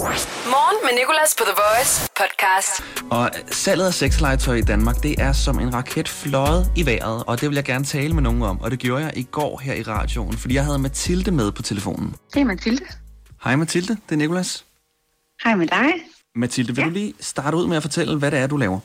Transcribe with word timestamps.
Morgen 0.00 0.78
med 0.84 0.92
Nicolas 0.98 1.34
på 1.38 1.44
The 1.44 1.54
Voice 1.62 2.08
podcast. 2.20 2.82
Og 3.10 3.30
salget 3.50 3.86
af 3.86 3.94
sexlegetøj 3.94 4.54
i 4.54 4.60
Danmark, 4.60 5.02
det 5.02 5.14
er 5.20 5.32
som 5.32 5.58
en 5.58 5.74
raket 5.74 6.08
fløjet 6.08 6.72
i 6.76 6.86
vejret, 6.86 7.24
og 7.26 7.40
det 7.40 7.48
vil 7.48 7.54
jeg 7.54 7.64
gerne 7.64 7.84
tale 7.84 8.14
med 8.14 8.22
nogen 8.22 8.42
om. 8.42 8.60
Og 8.60 8.70
det 8.70 8.78
gjorde 8.78 9.04
jeg 9.04 9.12
i 9.16 9.22
går 9.22 9.58
her 9.58 9.74
i 9.74 9.82
radioen, 9.82 10.36
fordi 10.38 10.54
jeg 10.54 10.64
havde 10.64 10.78
Mathilde 10.78 11.30
med 11.30 11.52
på 11.52 11.62
telefonen. 11.62 12.14
Det 12.34 12.40
er 12.40 12.44
Mathilde. 12.44 12.84
Hej 13.44 13.56
Mathilde, 13.56 13.96
det 14.08 14.12
er 14.12 14.16
Nikolas. 14.16 14.64
Hej 15.44 15.54
med 15.54 15.66
dig. 15.66 15.92
Mathilde, 16.34 16.74
vil 16.74 16.82
ja. 16.82 16.88
du 16.88 16.90
lige 16.90 17.14
starte 17.20 17.56
ud 17.56 17.66
med 17.66 17.76
at 17.76 17.82
fortælle, 17.82 18.18
hvad 18.18 18.30
det 18.30 18.38
er, 18.38 18.46
du 18.46 18.56
laver? 18.56 18.80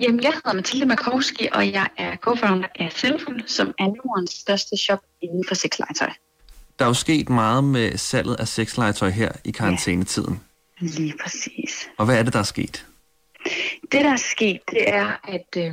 Jamen, 0.00 0.22
jeg 0.22 0.32
hedder 0.32 0.52
Mathilde 0.52 0.86
Markowski, 0.86 1.48
og 1.52 1.72
jeg 1.72 1.86
er 1.98 2.16
co-founder 2.26 2.68
af 2.74 2.92
Selful, 2.96 3.42
som 3.46 3.74
er 3.78 3.86
Nordens 3.86 4.30
største 4.30 4.76
shop 4.76 5.00
inden 5.22 5.44
for 5.48 5.54
sexlegetøj. 5.54 6.10
Der 6.78 6.84
er 6.84 6.88
jo 6.88 6.94
sket 6.94 7.28
meget 7.28 7.64
med 7.64 7.98
salget 7.98 8.36
af 8.40 8.48
sexlegetøj 8.48 9.10
her 9.10 9.32
i 9.44 9.50
karantænetiden. 9.50 10.40
Lige 10.80 11.14
præcis. 11.22 11.88
Og 11.98 12.04
hvad 12.04 12.18
er 12.18 12.22
det, 12.22 12.32
der 12.32 12.38
er 12.38 12.42
sket? 12.42 12.86
Det, 13.92 14.04
der 14.04 14.12
er 14.12 14.16
sket, 14.16 14.60
det 14.70 14.88
er, 14.88 15.20
at 15.28 15.56
øh, 15.56 15.72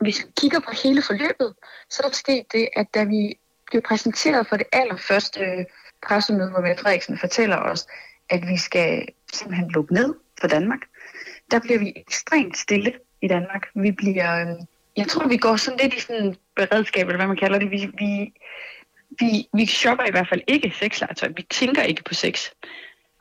hvis 0.00 0.18
vi 0.18 0.30
kigger 0.40 0.60
på 0.60 0.70
hele 0.82 1.02
forløbet, 1.02 1.54
så 1.90 2.02
er 2.04 2.08
der 2.08 2.14
sket 2.14 2.44
det, 2.52 2.68
at 2.76 2.86
da 2.94 3.04
vi 3.04 3.38
blev 3.70 3.82
præsenteret 3.82 4.46
for 4.48 4.56
det 4.56 4.66
allerførste 4.72 5.40
øh, 5.40 5.64
pressemøde, 6.06 6.50
hvor 6.50 6.60
Mette 6.60 6.82
Frederiksen 6.82 7.18
fortæller 7.18 7.56
os, 7.56 7.86
at 8.30 8.48
vi 8.48 8.56
skal 8.56 9.06
simpelthen 9.32 9.70
lukke 9.70 9.94
ned 9.94 10.14
for 10.40 10.48
Danmark, 10.48 10.80
der 11.50 11.58
bliver 11.60 11.78
vi 11.78 11.92
ekstremt 11.96 12.58
stille 12.58 12.92
i 13.22 13.28
Danmark. 13.28 13.66
Vi 13.74 13.92
bliver, 13.92 14.40
øh, 14.40 14.56
jeg 14.96 15.08
tror, 15.08 15.28
vi 15.28 15.36
går 15.36 15.56
sådan 15.56 15.80
lidt 15.82 15.94
i 15.94 16.00
sådan 16.00 16.36
beredskab, 16.56 17.06
eller 17.06 17.16
hvad 17.16 17.26
man 17.26 17.36
kalder 17.36 17.58
det. 17.58 17.70
Vi, 17.70 17.90
vi, 17.98 18.32
vi, 19.20 19.48
vi 19.54 19.66
shopper 19.66 20.04
i 20.04 20.10
hvert 20.10 20.28
fald 20.28 20.40
ikke 20.46 20.72
sexlegetøj. 20.78 21.28
Vi 21.36 21.46
tænker 21.50 21.82
ikke 21.82 22.02
på 22.04 22.14
sex. 22.14 22.50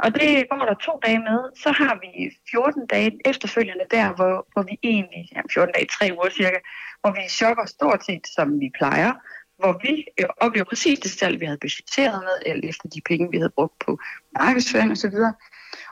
Og 0.04 0.10
det 0.16 0.46
går 0.50 0.66
der 0.66 0.74
to 0.74 1.00
dage 1.06 1.20
med. 1.20 1.40
Så 1.64 1.72
har 1.72 2.00
vi 2.04 2.38
14 2.52 2.88
dage 2.88 3.20
efterfølgende 3.26 3.86
der, 3.92 4.14
hvor, 4.16 4.48
hvor 4.54 4.64
vi 4.64 4.76
egentlig, 4.84 5.30
ja, 5.36 5.42
14 5.54 5.74
dage, 5.74 5.88
tre 5.98 6.06
uger 6.18 6.30
cirka, 6.30 6.60
hvor 7.02 7.12
vi 7.12 7.24
shopper 7.30 7.66
stort 7.66 8.06
set, 8.06 8.28
som 8.36 8.60
vi 8.60 8.72
plejer. 8.80 9.12
Hvor 9.60 9.80
vi 9.84 10.06
øh, 10.20 10.26
oplever 10.38 10.66
præcis 10.66 11.00
det 11.00 11.12
salg, 11.12 11.40
vi 11.40 11.46
havde 11.46 11.58
budgetteret 11.58 12.24
med, 12.28 12.36
eller 12.46 12.70
efter 12.70 12.90
de 12.90 13.02
penge, 13.10 13.32
vi 13.32 13.38
havde 13.38 13.54
brugt 13.56 13.80
på 13.86 14.00
markedsføring 14.40 14.92
osv. 14.92 14.94
Og, 14.94 14.98
så 14.98 15.10
videre. 15.10 15.34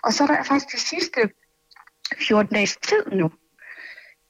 og 0.04 0.14
så 0.14 0.24
er 0.24 0.28
der 0.28 0.44
faktisk 0.44 0.72
de 0.72 0.80
sidste 0.80 1.20
14 2.28 2.56
dages 2.56 2.78
tid 2.78 3.04
nu, 3.12 3.32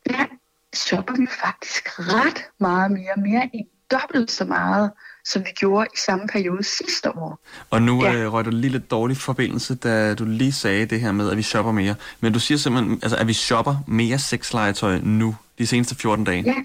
der 0.10 0.26
shopper 0.74 1.14
vi 1.20 1.28
faktisk 1.28 2.00
ret 2.00 2.50
meget 2.60 2.92
mere, 2.92 3.16
mere 3.18 3.50
end 3.54 3.68
dobbelt 3.92 4.32
så 4.32 4.46
meget, 4.46 4.92
som 5.26 5.42
vi 5.42 5.50
gjorde 5.56 5.88
i 5.94 5.98
samme 5.98 6.28
periode 6.28 6.64
sidste 6.64 7.18
år. 7.18 7.40
Og 7.70 7.82
nu 7.82 8.04
ja. 8.04 8.14
øh, 8.14 8.34
røg 8.34 8.46
du 8.46 8.50
lige 8.50 8.72
lidt 8.72 8.92
dårlig 8.92 9.18
forbindelse, 9.18 9.76
da 9.76 10.14
du 10.14 10.26
lige 10.26 10.52
sagde 10.52 10.86
det 10.86 11.02
her 11.02 11.12
med, 11.12 11.32
at 11.32 11.38
vi 11.38 11.42
shopper 11.42 11.72
mere. 11.72 11.96
Men 12.20 12.34
du 12.34 12.40
siger 12.40 12.58
simpelthen, 12.58 13.00
altså, 13.04 13.18
at 13.18 13.28
vi 13.28 13.34
shopper 13.34 13.76
mere 13.88 14.20
sexlegetøj 14.20 15.00
nu, 15.04 15.36
de 15.58 15.68
seneste 15.68 15.96
14 15.96 16.26
dage. 16.26 16.44
Ja. 16.44 16.56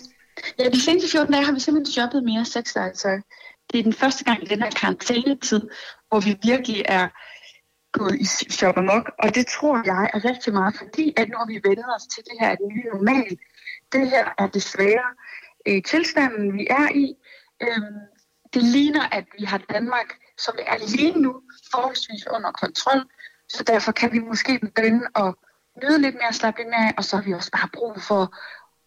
ja, 0.58 0.69
de 0.69 0.80
seneste 0.80 1.10
14 1.10 1.32
dage 1.32 1.44
har 1.44 1.52
vi 1.52 1.60
simpelthen 1.60 1.92
shoppet 1.92 2.24
mere 2.24 2.44
sexlegetøj. 2.44 3.20
Det 3.72 3.78
er 3.78 3.82
den 3.82 3.92
første 3.92 4.24
gang 4.24 4.42
i 4.42 4.47
den 4.47 4.62
her 4.62 4.70
karantænetid, 4.70 5.60
hvor 6.08 6.20
vi 6.20 6.36
virkelig 6.42 6.82
er 6.88 7.08
gået 7.98 8.16
i 8.20 8.24
shop 8.50 8.77
amok. 8.77 9.10
Og 9.19 9.34
det 9.34 9.47
tror 9.47 9.82
jeg 9.84 10.10
er 10.14 10.24
rigtig 10.24 10.52
meget, 10.52 10.74
fordi 10.78 11.12
at 11.16 11.28
når 11.28 11.47
vi 11.47 11.60
vender 11.69 11.88
os 11.97 12.06
til 12.14 12.22
det 12.24 12.36
her 12.41 12.48
er 12.48 12.56
nye 12.72 12.84
normal, 12.94 13.38
det 13.92 14.10
her 14.10 14.27
er 14.38 14.47
desværre 14.47 15.08
øh, 15.67 15.83
tilstanden, 15.83 16.53
vi 16.59 16.67
er 16.70 16.89
i. 16.95 17.14
Øh, 17.62 17.92
det 18.55 18.62
ligner, 18.62 19.09
at 19.12 19.25
vi 19.39 19.45
har 19.45 19.59
Danmark, 19.59 20.14
som 20.39 20.55
er 20.67 20.78
lige 20.97 21.19
nu 21.19 21.42
forholdsvis 21.72 22.27
under 22.27 22.53
kontrol, 22.53 23.00
så 23.48 23.64
derfor 23.64 23.92
kan 23.92 24.12
vi 24.12 24.19
måske 24.19 24.59
begynde 24.59 25.06
at 25.14 25.34
nyde 25.83 26.03
lidt 26.03 26.14
mere, 26.14 26.33
slappe 26.33 26.61
lidt 26.61 26.69
mere 26.69 26.89
af, 26.89 26.94
og 26.97 27.05
så 27.05 27.17
har 27.17 27.25
vi 27.25 27.33
også 27.33 27.50
bare 27.50 27.69
brug 27.75 28.03
for 28.09 28.22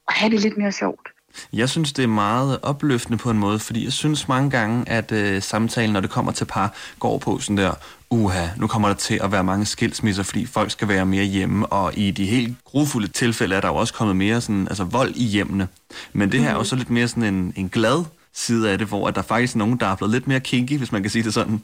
at 0.07 0.13
have 0.13 0.31
det 0.31 0.39
lidt 0.39 0.57
mere 0.57 0.71
sjovt. 0.71 1.09
Jeg 1.53 1.69
synes, 1.69 1.93
det 1.93 2.03
er 2.03 2.07
meget 2.07 2.59
opløftende 2.61 3.17
på 3.17 3.29
en 3.29 3.37
måde, 3.37 3.59
fordi 3.59 3.83
jeg 3.83 3.93
synes 3.93 4.27
mange 4.27 4.49
gange, 4.49 4.89
at 4.89 5.11
øh, 5.11 5.41
samtalen, 5.41 5.93
når 5.93 5.99
det 5.99 6.09
kommer 6.09 6.31
til 6.31 6.45
par, 6.45 6.73
går 6.99 7.17
på 7.17 7.39
sådan 7.39 7.57
der, 7.57 7.73
uha, 8.09 8.47
nu 8.57 8.67
kommer 8.67 8.87
der 8.87 8.95
til 8.95 9.19
at 9.23 9.31
være 9.31 9.43
mange 9.43 9.65
skilsmisser, 9.65 10.23
fordi 10.23 10.45
folk 10.45 10.71
skal 10.71 10.87
være 10.87 11.05
mere 11.05 11.23
hjemme, 11.23 11.65
og 11.65 11.97
i 11.97 12.11
de 12.11 12.25
helt 12.25 12.57
grufulde 12.65 13.07
tilfælde 13.07 13.55
er 13.55 13.61
der 13.61 13.67
jo 13.67 13.75
også 13.75 13.93
kommet 13.93 14.15
mere 14.15 14.41
sådan, 14.41 14.67
altså 14.67 14.83
vold 14.83 15.15
i 15.15 15.23
hjemmene. 15.23 15.67
Men 16.13 16.31
det 16.31 16.39
her 16.39 16.49
er 16.49 16.53
jo 16.53 16.63
så 16.63 16.75
lidt 16.75 16.89
mere 16.89 17.07
sådan 17.07 17.23
en, 17.23 17.53
en 17.55 17.69
glad 17.69 18.05
side 18.33 18.71
af 18.71 18.77
det, 18.77 18.87
hvor 18.87 19.09
der 19.09 19.21
faktisk 19.21 19.53
er 19.53 19.57
nogen, 19.57 19.79
der 19.79 19.85
er 19.85 19.95
blevet 19.95 20.13
lidt 20.13 20.27
mere 20.27 20.39
kinky, 20.39 20.77
hvis 20.77 20.91
man 20.91 21.01
kan 21.01 21.11
sige 21.11 21.23
det 21.23 21.33
sådan. 21.33 21.63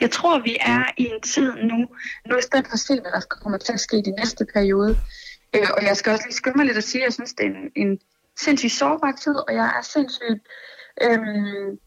Jeg 0.00 0.10
tror, 0.10 0.42
vi 0.42 0.56
er 0.60 0.84
i 0.96 1.06
en 1.06 1.20
tid 1.22 1.52
nu, 1.52 1.76
nu 2.28 2.36
er 2.36 2.40
spændt 2.40 2.68
for 2.68 2.74
at 2.74 2.80
se, 2.80 2.92
hvad 2.92 3.12
der 3.12 3.20
kommer 3.20 3.58
til 3.58 3.72
at 3.72 3.80
ske 3.80 3.98
i 3.98 4.02
de 4.02 4.10
næste 4.10 4.46
periode. 4.54 4.98
Øh, 5.56 5.66
og 5.76 5.82
jeg 5.82 5.96
skal 5.96 6.12
også 6.12 6.24
lige 6.26 6.34
skynde 6.34 6.56
mig 6.56 6.66
lidt 6.66 6.78
at 6.78 6.84
sige, 6.84 7.02
at 7.02 7.04
jeg 7.04 7.12
synes, 7.12 7.32
det 7.32 7.46
er 7.46 7.50
en, 7.50 7.70
en 7.76 7.98
sindssygt 8.44 8.72
sårbar 8.72 9.12
tid, 9.12 9.36
og 9.48 9.54
jeg 9.54 9.66
er 9.78 9.82
sindssygt 9.82 10.42
øhm, 11.02 11.78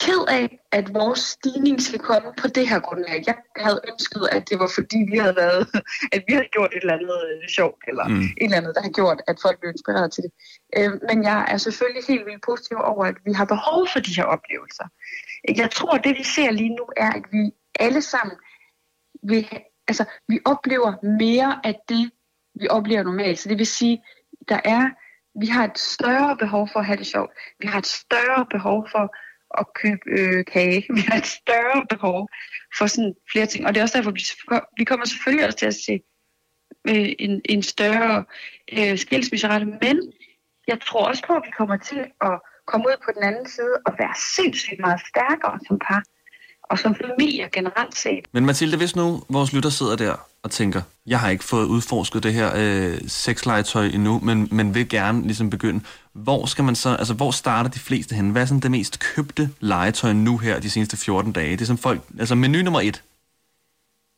ked 0.00 0.24
af, 0.28 0.58
at 0.72 0.94
vores 0.94 1.18
stigning 1.18 1.82
skal 1.82 1.98
komme 1.98 2.32
på 2.38 2.48
det 2.48 2.68
her 2.68 2.80
grundlag. 2.80 3.22
Jeg 3.26 3.36
havde 3.56 3.80
ønsket, 3.92 4.28
at 4.32 4.48
det 4.50 4.58
var 4.58 4.70
fordi, 4.74 4.98
vi 5.10 5.18
havde 5.18 5.36
været, 5.36 5.68
at 6.14 6.24
vi 6.26 6.32
havde 6.32 6.48
gjort 6.52 6.70
et 6.72 6.80
eller 6.80 6.94
andet 6.94 7.18
øh, 7.28 7.48
sjovt, 7.48 7.82
eller 7.88 8.08
mm. 8.08 8.20
et 8.20 8.32
eller 8.40 8.56
andet, 8.56 8.74
der 8.74 8.82
har 8.82 8.90
gjort, 8.90 9.22
at 9.26 9.36
folk 9.42 9.60
blev 9.60 9.70
inspireret 9.70 10.12
til 10.12 10.22
det. 10.22 10.32
Øhm, 10.76 10.98
men 11.08 11.22
jeg 11.22 11.46
er 11.48 11.56
selvfølgelig 11.56 12.04
helt 12.08 12.26
vildt 12.26 12.44
positiv 12.50 12.76
over, 12.80 13.04
at 13.04 13.16
vi 13.24 13.32
har 13.32 13.44
behov 13.44 13.88
for 13.92 14.00
de 14.00 14.16
her 14.16 14.24
oplevelser. 14.24 14.86
Jeg 15.56 15.70
tror, 15.70 15.98
det 15.98 16.14
vi 16.18 16.24
ser 16.24 16.50
lige 16.50 16.74
nu 16.80 16.84
er, 16.96 17.10
at 17.10 17.24
vi 17.32 17.50
alle 17.80 18.02
sammen 18.02 18.36
vil, 19.22 19.48
altså, 19.88 20.04
vi 20.28 20.38
oplever 20.44 20.92
mere 21.20 21.60
af 21.64 21.74
det, 21.88 22.10
vi 22.54 22.68
oplever 22.68 23.02
normalt. 23.02 23.38
Så 23.38 23.48
det 23.48 23.58
vil 23.58 23.66
sige, 23.66 24.02
der 24.48 24.60
er 24.64 24.90
vi 25.40 25.46
har 25.46 25.64
et 25.64 25.78
større 25.78 26.36
behov 26.36 26.68
for 26.72 26.80
at 26.80 26.86
have 26.86 26.96
det 26.96 27.06
sjovt. 27.06 27.30
Vi 27.60 27.66
har 27.66 27.78
et 27.78 27.86
større 27.86 28.46
behov 28.50 28.88
for 28.90 29.16
at 29.60 29.66
købe 29.74 30.00
øh, 30.06 30.44
kage. 30.44 30.84
Vi 30.96 31.00
har 31.00 31.18
et 31.18 31.26
større 31.26 31.86
behov 31.88 32.28
for 32.78 32.86
sådan 32.86 33.14
flere 33.32 33.46
ting. 33.46 33.66
Og 33.66 33.74
det 33.74 33.80
er 33.80 33.84
også 33.84 33.98
derfor, 33.98 34.10
vi, 34.10 34.22
vi 34.78 34.84
kommer 34.84 35.06
selvfølgelig 35.06 35.46
også 35.46 35.58
til 35.58 35.66
at 35.66 35.74
se 35.74 36.00
øh, 36.88 37.12
en, 37.18 37.40
en 37.44 37.62
større 37.62 38.24
øh, 38.72 38.98
skilsmisserette. 38.98 39.66
Men 39.66 40.12
jeg 40.66 40.80
tror 40.80 41.08
også 41.08 41.22
på, 41.26 41.32
at 41.34 41.42
vi 41.46 41.50
kommer 41.58 41.76
til 41.76 42.04
at 42.20 42.40
komme 42.66 42.86
ud 42.86 42.96
på 43.04 43.10
den 43.14 43.22
anden 43.22 43.48
side 43.48 43.74
og 43.86 43.92
være 43.98 44.14
sindssygt 44.36 44.80
meget 44.80 45.00
stærkere 45.10 45.58
som 45.66 45.78
par 45.78 46.02
og 46.70 46.78
som 46.78 46.94
familie 46.94 47.48
generelt 47.52 47.96
set. 47.96 48.24
Men 48.32 48.46
Mathilde, 48.46 48.76
hvis 48.76 48.96
nu 48.96 49.22
vores 49.28 49.52
lytter 49.52 49.70
sidder 49.70 49.96
der 49.96 50.28
og 50.42 50.50
tænker, 50.50 50.82
jeg 51.06 51.20
har 51.20 51.30
ikke 51.30 51.44
fået 51.44 51.64
udforsket 51.64 52.22
det 52.22 52.32
her 52.32 52.50
øh, 52.56 52.98
sexlegetøj 53.06 53.86
endnu, 53.86 54.20
men, 54.22 54.48
men 54.50 54.74
vil 54.74 54.88
gerne 54.88 55.22
ligesom 55.22 55.50
begynde. 55.50 55.84
Hvor 56.12 56.46
skal 56.46 56.64
man 56.64 56.74
så, 56.74 56.94
altså 56.94 57.14
hvor 57.14 57.30
starter 57.30 57.70
de 57.70 57.78
fleste 57.78 58.14
hen? 58.14 58.30
Hvad 58.30 58.42
er 58.42 58.46
sådan 58.46 58.60
det 58.60 58.70
mest 58.70 59.00
købte 59.14 59.50
legetøj 59.60 60.12
nu 60.12 60.38
her 60.38 60.60
de 60.60 60.70
seneste 60.70 60.96
14 60.96 61.32
dage? 61.32 61.50
Det 61.50 61.60
er 61.60 61.66
som 61.66 61.78
folk, 61.78 62.00
altså 62.18 62.34
menu 62.34 62.62
nummer 62.62 62.80
et. 62.80 63.02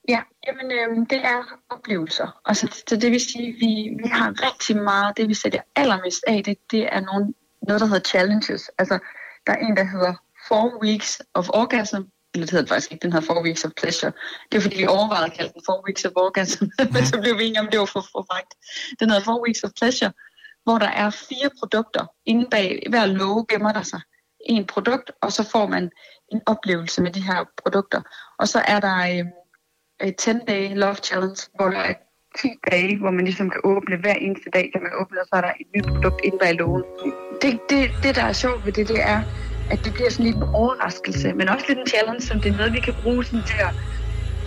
Ja, 0.09 0.21
jamen 0.47 0.73
øh, 0.73 1.07
det 1.11 1.25
er 1.25 1.43
oplevelser. 1.71 2.41
Altså, 2.45 2.83
så 2.89 2.97
det 2.97 3.11
vil 3.11 3.21
sige, 3.21 3.53
vi, 3.53 3.97
vi 4.03 4.09
har 4.09 4.35
rigtig 4.47 4.77
meget, 4.77 5.17
det 5.17 5.29
vi 5.29 5.35
sætter 5.35 5.61
allermest 5.77 6.25
af, 6.27 6.45
det, 6.45 6.59
det 6.71 6.95
er 6.95 7.01
nogle, 7.01 7.35
noget, 7.69 7.81
der 7.81 7.87
hedder 7.87 8.09
challenges. 8.09 8.71
Altså, 8.79 8.99
der 9.47 9.53
er 9.53 9.57
en, 9.57 9.77
der 9.77 9.85
hedder 9.85 10.15
Four 10.49 10.83
Weeks 10.83 11.23
of 11.35 11.49
Orgasm, 11.49 12.01
det 12.35 12.51
hedder 12.51 12.67
faktisk 12.67 12.93
ikke, 12.93 13.03
den 13.03 13.13
hedder 13.13 13.27
Four 13.27 13.43
Weeks 13.43 13.65
of 13.65 13.71
Pleasure. 13.81 14.13
Det 14.53 14.59
er 14.59 14.63
fordi, 14.63 14.77
vi 14.77 14.87
overvejede 14.87 15.27
at 15.27 15.33
kalde 15.33 15.53
den 15.55 15.63
Four 15.67 15.85
Weeks 15.87 16.05
of 16.05 16.13
Orgasm, 16.17 16.65
men 16.95 17.07
så 17.07 17.21
blev 17.21 17.39
vi 17.39 17.45
enige 17.45 17.61
om, 17.61 17.69
det 17.73 17.79
var 17.81 17.85
for, 17.85 18.05
for 18.13 18.27
frækt. 18.31 18.53
Den 19.01 19.11
hedder 19.11 19.25
Four 19.25 19.43
Weeks 19.45 19.63
of 19.65 19.71
Pleasure, 19.79 20.13
hvor 20.65 20.79
der 20.79 20.89
er 21.03 21.11
fire 21.11 21.51
produkter. 21.59 22.05
Inde 22.27 22.47
bag 22.51 22.83
hver 22.89 23.07
låge 23.07 23.47
gemmer 23.49 23.73
der 23.73 23.83
sig 23.83 24.01
en 24.47 24.67
produkt, 24.67 25.11
og 25.23 25.33
så 25.33 25.51
får 25.53 25.67
man 25.67 25.91
en 26.33 26.41
oplevelse 26.47 27.03
med 27.03 27.13
de 27.13 27.23
her 27.23 27.45
produkter. 27.63 28.01
Og 28.39 28.49
så 28.49 28.59
er 28.69 28.81
der 28.81 28.97
øh, 28.99 30.09
et 30.09 30.29
10-day 30.29 30.75
love 30.75 30.95
challenge, 30.95 31.41
hvor 31.55 31.69
der 31.71 31.79
er 31.79 31.95
10 32.39 32.49
dage, 32.71 32.99
hvor 32.99 33.11
man 33.11 33.25
ligesom 33.25 33.51
kan 33.51 33.61
åbne 33.65 33.97
hver 33.97 34.15
eneste 34.15 34.51
dag, 34.53 34.71
kan 34.73 34.83
man 34.83 34.93
åbne, 35.01 35.21
og 35.21 35.27
så 35.27 35.35
er 35.37 35.41
der 35.41 35.53
et 35.61 35.67
nyt 35.77 35.87
produkt 35.93 36.21
inde 36.25 36.39
bag 36.39 36.55
lågen. 36.55 36.85
Det, 37.43 37.61
det, 37.71 37.91
det, 38.03 38.15
der 38.17 38.23
er 38.23 38.33
sjovt 38.33 38.67
ved 38.67 38.73
det, 38.73 38.89
det 38.89 39.03
er, 39.03 39.23
at 39.71 39.85
det 39.85 39.93
bliver 39.95 40.11
sådan 40.11 40.27
lidt 40.27 40.37
en 40.37 40.43
overraskelse, 40.43 41.33
men 41.33 41.49
også 41.49 41.65
lidt 41.69 41.79
en 41.79 41.87
challenge, 41.87 42.21
som 42.21 42.41
det 42.41 42.53
er 42.53 42.57
noget, 42.57 42.73
vi 42.73 42.81
kan 42.81 42.95
bruge 43.03 43.25
sådan 43.25 43.43
til 43.47 43.59
at 43.69 43.75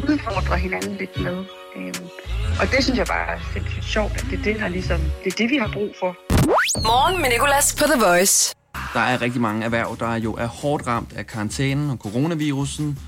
udfordre 0.09 0.57
hinanden 0.57 0.95
lidt 0.97 1.21
med. 1.21 1.37
Øhm, 1.75 2.05
og 2.61 2.71
det 2.71 2.83
synes 2.83 2.97
jeg 2.97 3.07
bare 3.07 3.27
er 3.35 3.39
sindssygt 3.53 3.85
sjovt, 3.85 4.11
at 4.15 4.25
det 4.29 4.39
er 4.39 4.43
det, 4.43 4.55
der 4.59 4.67
ligesom, 4.67 4.99
det 5.23 5.33
er 5.33 5.37
det, 5.37 5.49
vi 5.49 5.57
har 5.57 5.69
brug 5.73 5.91
for. 5.99 6.15
Morgen 6.81 7.21
med 7.21 7.29
Nicolas 7.29 7.75
på 7.79 7.83
The 7.83 8.05
Voice. 8.05 8.55
Der 8.93 8.99
er 8.99 9.21
rigtig 9.21 9.41
mange 9.41 9.65
erhverv, 9.65 9.97
der 9.99 10.15
jo 10.15 10.33
er 10.33 10.45
hårdt 10.47 10.87
ramt 10.87 11.13
af 11.15 11.27
karantænen 11.27 11.89
og 11.89 11.97
coronavirusen. 11.97 12.99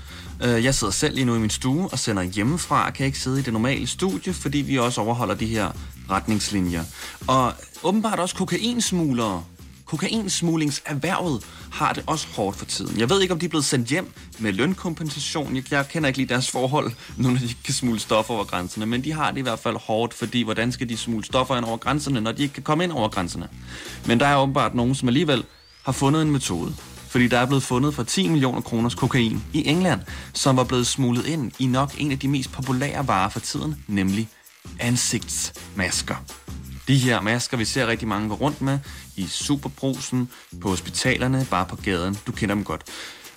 Øh, 0.44 0.64
jeg 0.64 0.74
sidder 0.74 0.92
selv 0.92 1.14
lige 1.14 1.24
nu 1.24 1.34
i 1.34 1.38
min 1.38 1.50
stue 1.50 1.88
og 1.92 1.98
sender 1.98 2.22
hjemmefra. 2.22 2.84
Jeg 2.84 2.94
kan 2.94 3.06
ikke 3.06 3.18
sidde 3.18 3.38
i 3.40 3.42
det 3.42 3.52
normale 3.52 3.86
studie, 3.86 4.32
fordi 4.32 4.58
vi 4.58 4.78
også 4.78 5.00
overholder 5.00 5.34
de 5.34 5.46
her 5.46 5.70
retningslinjer. 6.10 6.84
Og 7.28 7.52
åbenbart 7.82 8.20
også 8.20 8.36
kokainsmuglere 8.36 9.44
kokainsmuglingserhvervet 9.86 11.44
har 11.72 11.92
det 11.92 12.04
også 12.06 12.26
hårdt 12.36 12.56
for 12.56 12.64
tiden. 12.64 13.00
Jeg 13.00 13.10
ved 13.10 13.22
ikke, 13.22 13.34
om 13.34 13.40
de 13.40 13.46
er 13.46 13.50
blevet 13.50 13.64
sendt 13.64 13.88
hjem 13.88 14.12
med 14.38 14.52
lønkompensation. 14.52 15.56
Jeg, 15.56 15.72
jeg 15.72 15.88
kender 15.88 16.06
ikke 16.06 16.18
lige 16.18 16.28
deres 16.28 16.50
forhold, 16.50 16.92
nu 17.16 17.28
når 17.28 17.38
de 17.38 17.44
ikke 17.44 17.62
kan 17.64 17.74
smule 17.74 18.00
stoffer 18.00 18.34
over 18.34 18.44
grænserne, 18.44 18.86
men 18.86 19.04
de 19.04 19.12
har 19.12 19.30
det 19.30 19.38
i 19.38 19.42
hvert 19.42 19.58
fald 19.58 19.76
hårdt, 19.76 20.14
fordi 20.14 20.42
hvordan 20.42 20.72
skal 20.72 20.88
de 20.88 20.96
smule 20.96 21.24
stoffer 21.24 21.56
ind 21.56 21.64
over 21.64 21.76
grænserne, 21.76 22.20
når 22.20 22.32
de 22.32 22.42
ikke 22.42 22.54
kan 22.54 22.62
komme 22.62 22.84
ind 22.84 22.92
over 22.92 23.08
grænserne? 23.08 23.48
Men 24.06 24.20
der 24.20 24.26
er 24.26 24.36
åbenbart 24.36 24.74
nogen, 24.74 24.94
som 24.94 25.08
alligevel 25.08 25.44
har 25.82 25.92
fundet 25.92 26.22
en 26.22 26.30
metode. 26.30 26.74
Fordi 27.08 27.28
der 27.28 27.38
er 27.38 27.46
blevet 27.46 27.62
fundet 27.62 27.94
for 27.94 28.02
10 28.02 28.28
millioner 28.28 28.60
kroners 28.60 28.94
kokain 28.94 29.44
i 29.52 29.68
England, 29.68 30.00
som 30.32 30.56
var 30.56 30.64
blevet 30.64 30.86
smuglet 30.86 31.26
ind 31.26 31.52
i 31.58 31.66
nok 31.66 31.94
en 31.98 32.12
af 32.12 32.18
de 32.18 32.28
mest 32.28 32.52
populære 32.52 33.08
varer 33.08 33.28
for 33.28 33.40
tiden, 33.40 33.84
nemlig 33.86 34.28
ansigtsmasker. 34.78 36.16
De 36.88 36.98
her 36.98 37.20
masker, 37.20 37.56
vi 37.56 37.64
ser 37.64 37.86
rigtig 37.86 38.08
mange 38.08 38.28
gå 38.28 38.34
rundt 38.34 38.60
med 38.60 38.78
i 39.16 39.26
superbrusen, 39.26 40.30
på 40.60 40.68
hospitalerne, 40.68 41.46
bare 41.50 41.66
på 41.66 41.76
gaden. 41.76 42.18
Du 42.26 42.32
kender 42.32 42.54
dem 42.54 42.64
godt. 42.64 42.82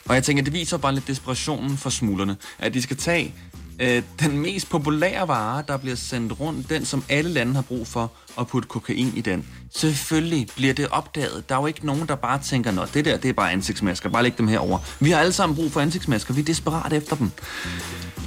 Og 0.06 0.16
jeg 0.16 0.24
tænker, 0.24 0.44
det 0.44 0.54
viser 0.54 0.78
bare 0.78 0.94
lidt 0.94 1.08
desperationen 1.08 1.78
for 1.78 1.90
smuglerne, 1.90 2.38
at 2.60 2.74
de 2.74 2.82
skal 2.82 2.98
tage 2.98 3.34
øh, 3.80 4.04
den 4.20 4.38
mest 4.38 4.70
populære 4.70 5.28
vare, 5.28 5.64
der 5.68 5.78
bliver 5.78 5.96
sendt 5.96 6.40
rundt, 6.40 6.70
den 6.70 6.86
som 6.86 7.04
alle 7.10 7.32
lande 7.32 7.56
har 7.56 7.62
brug 7.62 7.88
for, 7.88 8.12
og 8.36 8.48
putte 8.48 8.68
kokain 8.68 9.14
i 9.16 9.22
den. 9.22 9.46
Selvfølgelig 9.76 10.48
bliver 10.56 10.74
det 10.74 10.88
opdaget. 10.88 11.50
Der 11.50 11.56
er 11.56 11.60
jo 11.60 11.68
ikke 11.68 11.86
nogen, 11.86 12.08
der 12.08 12.16
bare 12.16 12.40
tænker, 12.40 12.72
nå, 12.72 12.86
det 12.94 13.06
der, 13.06 13.18
det 13.18 13.30
er 13.30 13.34
bare 13.34 13.52
ansigtsmasker, 13.52 14.10
bare 14.10 14.24
læg 14.24 14.38
dem 14.38 14.48
herover. 14.48 14.80
Vi 15.00 15.12
har 15.12 15.20
alle 15.20 15.34
sammen 15.34 15.56
brug 15.56 15.72
for 15.72 15.82
ansigtsmasker, 15.82 16.34
vi 16.34 16.42
er 16.42 16.46
desperat 16.46 16.94
efter 16.94 17.16
dem. 17.16 17.32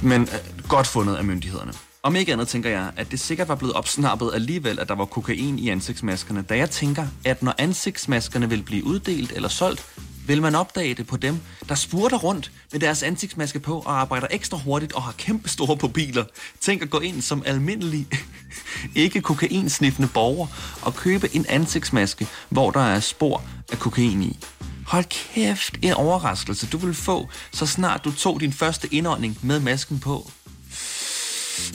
Men 0.01 0.21
øh, 0.21 0.67
godt 0.67 0.87
fundet 0.87 1.15
af 1.15 1.23
myndighederne. 1.23 1.73
Om 2.05 2.15
ikke 2.15 2.33
andet 2.33 2.47
tænker 2.47 2.69
jeg, 2.69 2.91
at 2.97 3.11
det 3.11 3.19
sikkert 3.19 3.47
var 3.47 3.55
blevet 3.55 3.75
opsnappet 3.75 4.31
alligevel, 4.33 4.79
at 4.79 4.87
der 4.87 4.95
var 4.95 5.05
kokain 5.05 5.59
i 5.59 5.69
ansigtsmaskerne, 5.69 6.41
da 6.41 6.57
jeg 6.57 6.69
tænker, 6.69 7.07
at 7.25 7.43
når 7.43 7.55
ansigtsmaskerne 7.57 8.49
vil 8.49 8.63
blive 8.63 8.83
uddelt 8.85 9.31
eller 9.31 9.49
solgt, 9.49 9.85
vil 10.27 10.41
man 10.41 10.55
opdage 10.55 10.93
det 10.93 11.07
på 11.07 11.17
dem, 11.17 11.39
der 11.69 11.75
spurter 11.75 12.17
rundt 12.17 12.51
med 12.71 12.79
deres 12.79 13.03
ansigtsmaske 13.03 13.59
på 13.59 13.79
og 13.79 14.01
arbejder 14.01 14.27
ekstra 14.31 14.57
hurtigt 14.57 14.93
og 14.93 15.03
har 15.03 15.11
kæmpe 15.11 15.49
store 15.49 15.89
biler. 15.89 16.23
Tænk 16.61 16.81
at 16.81 16.89
gå 16.89 16.99
ind 16.99 17.21
som 17.21 17.43
almindelig, 17.45 18.07
ikke 18.95 19.21
kokainsniffende 19.21 20.09
borger 20.13 20.47
og 20.81 20.95
købe 20.95 21.35
en 21.35 21.45
ansigtsmaske, 21.49 22.27
hvor 22.49 22.71
der 22.71 22.81
er 22.81 22.99
spor 22.99 23.43
af 23.71 23.79
kokain 23.79 24.23
i. 24.23 24.39
Hold 24.87 25.05
kæft, 25.05 25.77
en 25.81 25.93
overraskelse 25.93 26.67
du 26.67 26.77
vil 26.77 26.93
få, 26.93 27.29
så 27.51 27.65
snart 27.65 28.05
du 28.05 28.11
tog 28.11 28.39
din 28.39 28.53
første 28.53 28.93
indånding 28.93 29.37
med 29.41 29.59
masken 29.59 29.99
på. 29.99 30.31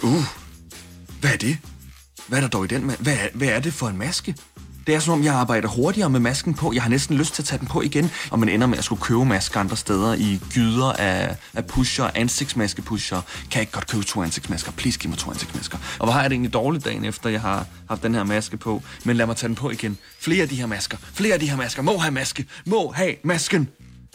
Uh, 0.03 0.25
hvad 1.21 1.33
er 1.33 1.37
det? 1.37 1.59
Hvad 2.27 2.39
er 2.39 2.43
der 2.43 2.49
dog 2.49 2.65
i 2.65 2.69
den? 2.69 2.83
Hvad 2.83 3.13
er, 3.13 3.29
hvad 3.35 3.49
er 3.49 3.61
det 3.61 3.73
for 3.73 3.89
en 3.89 3.99
maske? 3.99 4.35
Det 4.87 4.95
er 4.95 5.01
som 5.01 5.13
om, 5.13 5.25
jeg 5.25 5.35
arbejder 5.35 5.69
hurtigere 5.69 6.11
med 6.11 6.21
masken 6.21 6.55
på. 6.55 6.73
Jeg 6.73 6.83
har 6.83 6.91
næsten 6.91 7.17
lyst 7.17 7.35
til 7.35 7.43
at 7.43 7.47
tage 7.47 7.59
den 7.59 7.69
på 7.69 7.83
igen. 7.83 8.11
Og 8.31 8.39
man 8.39 8.49
ender 8.49 8.67
med 8.67 8.79
at 8.79 8.85
skulle 8.85 9.03
købe 9.03 9.25
masker 9.25 9.61
andre 9.61 9.77
steder 9.77 10.15
i 10.15 10.41
gyder 10.55 10.93
af, 10.93 11.37
af 11.55 11.67
pusher, 11.67 12.11
ansigtsmaskepusher. 12.15 13.21
Kan 13.21 13.55
jeg 13.55 13.61
ikke 13.61 13.73
godt 13.73 13.87
købe 13.87 14.05
to 14.05 14.23
ansigtsmasker? 14.23 14.73
Please 14.73 14.99
giv 14.99 15.11
mig 15.11 15.19
to 15.19 15.31
ansigtsmasker. 15.31 15.79
Og 15.99 16.07
hvor 16.07 16.13
har 16.13 16.21
jeg 16.21 16.31
det 16.31 16.35
egentlig 16.35 16.53
dårligt 16.53 16.85
dagen 16.85 17.05
efter, 17.05 17.31
jeg 17.31 17.41
har 17.41 17.67
haft 17.89 18.03
den 18.03 18.15
her 18.15 18.25
maske 18.25 18.57
på. 18.57 18.83
Men 19.05 19.17
lad 19.17 19.27
mig 19.27 19.37
tage 19.37 19.49
den 19.49 19.57
på 19.57 19.71
igen. 19.71 19.99
Flere 20.21 20.43
af 20.43 20.49
de 20.49 20.57
her 20.57 20.67
masker. 20.67 20.97
Flere 21.15 21.35
af 21.35 21.41
de 21.41 21.49
her 21.51 21.57
masker. 21.57 21.83
Må 21.83 21.99
have 21.99 22.13
maske. 22.13 22.47
Må 22.67 22.93
have 22.93 23.15
masken. 23.25 23.69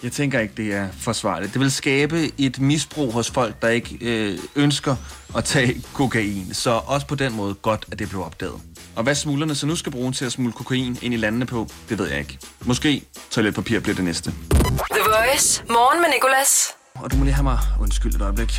Jeg 0.03 0.11
tænker 0.11 0.39
ikke, 0.39 0.53
det 0.57 0.73
er 0.73 0.87
forsvarligt. 0.99 1.53
Det 1.53 1.61
vil 1.61 1.71
skabe 1.71 2.31
et 2.37 2.59
misbrug 2.59 3.13
hos 3.13 3.31
folk, 3.31 3.61
der 3.61 3.69
ikke 3.69 3.97
øh, 4.01 4.37
ønsker 4.55 4.95
at 5.37 5.43
tage 5.43 5.81
kokain. 5.93 6.53
Så 6.53 6.81
også 6.85 7.07
på 7.07 7.15
den 7.15 7.33
måde 7.33 7.53
godt, 7.53 7.85
at 7.91 7.99
det 7.99 8.09
blev 8.09 8.25
opdaget. 8.25 8.61
Og 8.95 9.03
hvad 9.03 9.15
smuglerne 9.15 9.55
så 9.55 9.67
nu 9.67 9.75
skal 9.75 9.91
bruge 9.91 10.11
til 10.11 10.25
at 10.25 10.31
smule 10.31 10.53
kokain 10.53 10.97
ind 11.01 11.13
i 11.13 11.17
landene 11.17 11.45
på, 11.45 11.67
det 11.89 11.99
ved 11.99 12.09
jeg 12.09 12.19
ikke. 12.19 12.37
Måske 12.65 13.03
toiletpapir 13.31 13.79
bliver 13.79 13.95
det 13.95 14.05
næste. 14.05 14.31
The 14.31 14.99
Voice. 15.05 15.63
Morgen 15.69 16.01
med 16.01 16.09
Nicolas. 16.15 16.67
Og 16.95 17.11
du 17.11 17.17
må 17.17 17.23
lige 17.23 17.33
have 17.33 17.43
mig 17.43 17.59
undskyld 17.81 18.15
et 18.15 18.21
øjeblik. 18.21 18.51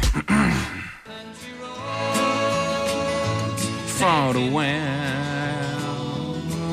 For 3.86 4.32
du 4.32 4.56
er 4.56 5.04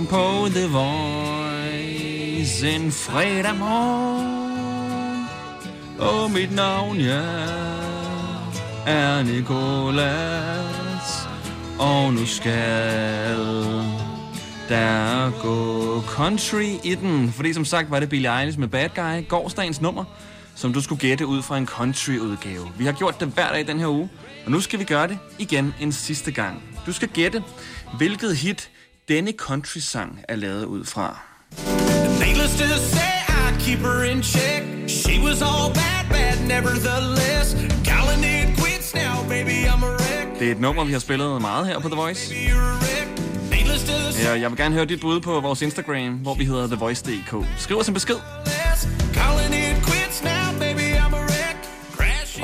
på 0.10 0.48
The 0.50 0.68
Voice 0.68 2.70
en 2.70 2.92
fredag 2.92 3.56
morgen. 3.56 4.31
Og 6.02 6.32
mit 6.32 6.56
navn, 6.56 7.00
ja, 7.00 7.22
er 8.88 9.24
Nikolas. 9.24 11.28
Og 11.80 12.14
nu 12.14 12.26
skal 12.26 13.38
der 14.70 15.32
gå 15.42 16.02
country 16.02 16.64
i 16.84 16.96
den. 16.96 17.34
Fordi 17.34 17.54
som 17.54 17.66
sagt 17.66 17.92
var 17.92 18.00
det 18.00 18.10
Billie 18.10 18.40
Eilish 18.40 18.60
med 18.60 18.68
Bad 18.68 18.90
Guy, 18.96 19.28
gårdsdagens 19.28 19.82
nummer, 19.82 20.04
som 20.56 20.74
du 20.74 20.82
skulle 20.82 21.00
gætte 21.00 21.26
ud 21.26 21.42
fra 21.42 21.58
en 21.58 21.68
country-udgave. 21.68 22.72
Vi 22.78 22.86
har 22.86 22.92
gjort 22.92 23.20
det 23.20 23.28
hver 23.28 23.52
dag 23.52 23.68
den 23.68 23.80
her 23.80 23.88
uge, 23.88 24.10
og 24.46 24.52
nu 24.52 24.62
skal 24.62 24.80
vi 24.80 24.84
gøre 24.84 25.08
det 25.08 25.18
igen 25.40 25.74
en 25.80 25.92
sidste 25.92 26.32
gang. 26.32 26.64
Du 26.86 26.94
skal 26.94 27.08
gætte, 27.08 27.44
hvilket 27.98 28.38
hit 28.38 28.70
denne 29.08 29.32
country-sang 29.32 30.20
er 30.30 30.36
lavet 30.36 30.66
ud 30.66 30.86
fra. 30.86 31.20
Needless 32.20 32.60
to 32.60 32.66
say, 32.66 33.00
I 33.30 33.60
keep 33.60 33.80
her 33.80 34.04
in 34.04 34.24
check. 34.24 34.71
She 34.92 35.16
was 35.28 35.42
all 35.42 35.70
bad, 35.74 36.04
bad, 36.10 36.38
nevertheless. 36.56 37.48
Calling 37.92 38.24
it 38.36 38.48
quits 38.60 38.90
now, 38.96 39.16
baby, 39.30 39.58
I'm 39.72 39.84
a 39.84 39.92
wreck. 40.00 40.40
Det 40.40 40.48
er 40.48 40.52
et 40.52 40.60
nummer, 40.60 40.84
vi 40.84 40.92
har 40.92 41.00
spillet 41.00 41.42
meget 41.42 41.68
her 41.68 41.80
på 41.80 41.88
The 41.88 41.96
Voice. 41.96 42.34
Ja, 44.24 44.32
jeg 44.40 44.50
vil 44.50 44.58
gerne 44.58 44.76
høre 44.76 44.86
dit 44.86 45.02
bud 45.02 45.20
på 45.20 45.40
vores 45.40 45.62
Instagram, 45.62 46.14
hvor 46.14 46.36
vi 46.36 46.46
hedder 46.46 46.68
TheVoice.dk. 46.68 47.46
Skriv 47.58 47.78
os 47.78 47.88
en 47.88 47.94
besked. 47.94 48.16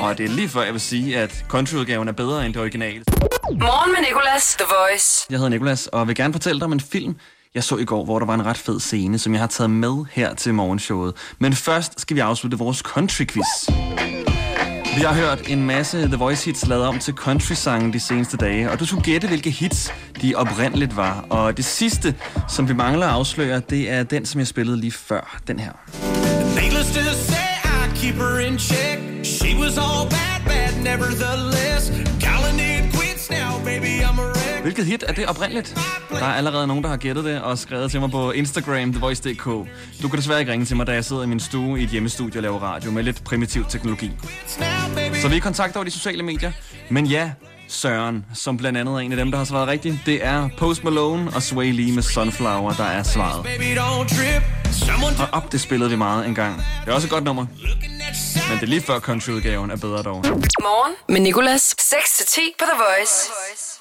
Og 0.00 0.18
det 0.18 0.24
er 0.24 0.28
lige 0.28 0.48
før, 0.48 0.62
jeg 0.62 0.72
vil 0.72 0.80
sige, 0.80 1.18
at 1.18 1.44
countryudgaven 1.48 2.08
er 2.08 2.12
bedre 2.12 2.46
end 2.46 2.54
det 2.54 2.62
originale. 2.62 3.04
Morgen 3.50 3.92
med 3.92 4.00
Nicolas. 4.08 4.56
The 4.58 4.66
Voice. 4.68 5.26
Jeg 5.30 5.38
hedder 5.38 5.50
Nikolas, 5.50 5.86
og 5.86 6.08
vil 6.08 6.16
gerne 6.16 6.34
fortælle 6.34 6.58
dig 6.60 6.64
om 6.64 6.72
en 6.72 6.80
film, 6.80 7.16
jeg 7.54 7.64
så 7.64 7.76
i 7.76 7.84
går, 7.84 8.04
hvor 8.04 8.18
der 8.18 8.26
var 8.26 8.34
en 8.34 8.46
ret 8.46 8.56
fed 8.56 8.80
scene, 8.80 9.18
som 9.18 9.32
jeg 9.32 9.40
har 9.40 9.46
taget 9.46 9.70
med 9.70 10.04
her 10.12 10.34
til 10.34 10.54
morgenshowet. 10.54 11.14
Men 11.38 11.52
først 11.52 12.00
skal 12.00 12.14
vi 12.14 12.20
afslutte 12.20 12.58
vores 12.58 12.78
country-quiz. 12.78 13.70
Vi 14.96 15.02
har 15.02 15.14
hørt 15.14 15.48
en 15.48 15.62
masse 15.62 16.06
The 16.06 16.16
Voice 16.16 16.44
hits 16.44 16.66
lavet 16.66 16.84
om 16.84 16.98
til 16.98 17.14
country-sange 17.14 17.92
de 17.92 18.00
seneste 18.00 18.36
dage, 18.36 18.70
og 18.70 18.80
du 18.80 18.86
skulle 18.86 19.04
gætte, 19.04 19.28
hvilke 19.28 19.50
hits 19.50 19.92
de 20.22 20.34
oprindeligt 20.34 20.96
var. 20.96 21.26
Og 21.30 21.56
det 21.56 21.64
sidste, 21.64 22.14
som 22.48 22.68
vi 22.68 22.74
mangler 22.74 23.06
at 23.06 23.12
afsløre, 23.12 23.60
det 23.70 23.90
er 23.90 24.02
den, 24.02 24.26
som 24.26 24.38
jeg 24.38 24.46
spillede 24.46 24.80
lige 24.80 24.92
før. 24.92 25.40
Den 25.46 25.58
her. 25.58 25.72
Needless 26.54 26.90
to 26.94 27.00
say, 27.00 27.50
I 27.64 27.96
keep 27.96 28.14
her 28.14 28.38
in 28.38 28.58
check. 28.58 28.98
She 29.22 29.56
was 29.60 29.78
all 29.78 30.08
bad, 30.10 30.40
bad, 30.46 30.72
nevertheless. 30.82 31.92
Calling 32.20 32.58
it 32.60 32.92
quits 32.94 33.30
now, 33.30 33.64
baby, 33.64 34.02
I'm. 34.02 34.17
Hvilket 34.62 34.84
hit 34.86 35.04
er 35.08 35.12
det 35.12 35.26
oprindeligt? 35.26 35.78
Der 36.10 36.24
er 36.26 36.34
allerede 36.34 36.66
nogen, 36.66 36.82
der 36.84 36.90
har 36.90 36.96
gættet 36.96 37.24
det 37.24 37.42
og 37.42 37.58
skrevet 37.58 37.90
til 37.90 38.00
mig 38.00 38.10
på 38.10 38.30
Instagram, 38.30 38.92
TheVoice.dk. 38.92 39.44
Du 40.02 40.08
kan 40.08 40.16
desværre 40.18 40.40
ikke 40.40 40.52
ringe 40.52 40.66
til 40.66 40.76
mig, 40.76 40.86
da 40.86 40.92
jeg 40.92 41.04
sidder 41.04 41.22
i 41.22 41.26
min 41.26 41.40
stue 41.40 41.80
i 41.80 41.84
et 41.84 41.88
hjemmestudie 41.88 42.38
og 42.38 42.42
laver 42.42 42.58
radio 42.58 42.90
med 42.90 43.02
lidt 43.02 43.24
primitiv 43.24 43.64
teknologi. 43.68 44.10
Så 45.22 45.28
vi 45.28 45.34
er 45.34 45.36
i 45.36 45.38
kontakt 45.38 45.76
over 45.76 45.84
de 45.84 45.90
sociale 45.90 46.22
medier. 46.22 46.52
Men 46.90 47.06
ja, 47.06 47.30
Søren, 47.68 48.24
som 48.34 48.56
blandt 48.56 48.78
andet 48.78 48.94
er 48.94 48.98
en 48.98 49.12
af 49.12 49.16
dem, 49.16 49.30
der 49.30 49.38
har 49.38 49.44
svaret 49.44 49.68
rigtigt, 49.68 49.96
det 50.06 50.24
er 50.24 50.48
Post 50.58 50.84
Malone 50.84 51.30
og 51.34 51.42
Sway 51.42 51.72
Lee 51.72 51.92
med 51.94 52.02
Sunflower, 52.02 52.72
der 52.72 52.84
er 52.84 53.02
svaret. 53.02 53.46
Og 55.20 55.28
op, 55.32 55.52
det 55.52 55.60
spillede 55.60 55.90
vi 55.90 55.96
meget 55.96 56.26
engang. 56.26 56.56
Det 56.84 56.90
er 56.90 56.94
også 56.94 57.06
et 57.06 57.10
godt 57.10 57.24
nummer, 57.24 57.46
men 58.48 58.56
det 58.56 58.62
er 58.62 58.66
lige 58.66 58.80
før 58.80 58.98
countryudgaven 58.98 59.70
er 59.70 59.76
bedre 59.76 60.02
dog. 60.02 60.24
Morgen 60.60 60.94
med 61.08 61.20
Nicolas. 61.20 61.74
6-10 61.80 62.40
på 62.58 62.64
The 62.64 62.82
Voice. 62.84 63.77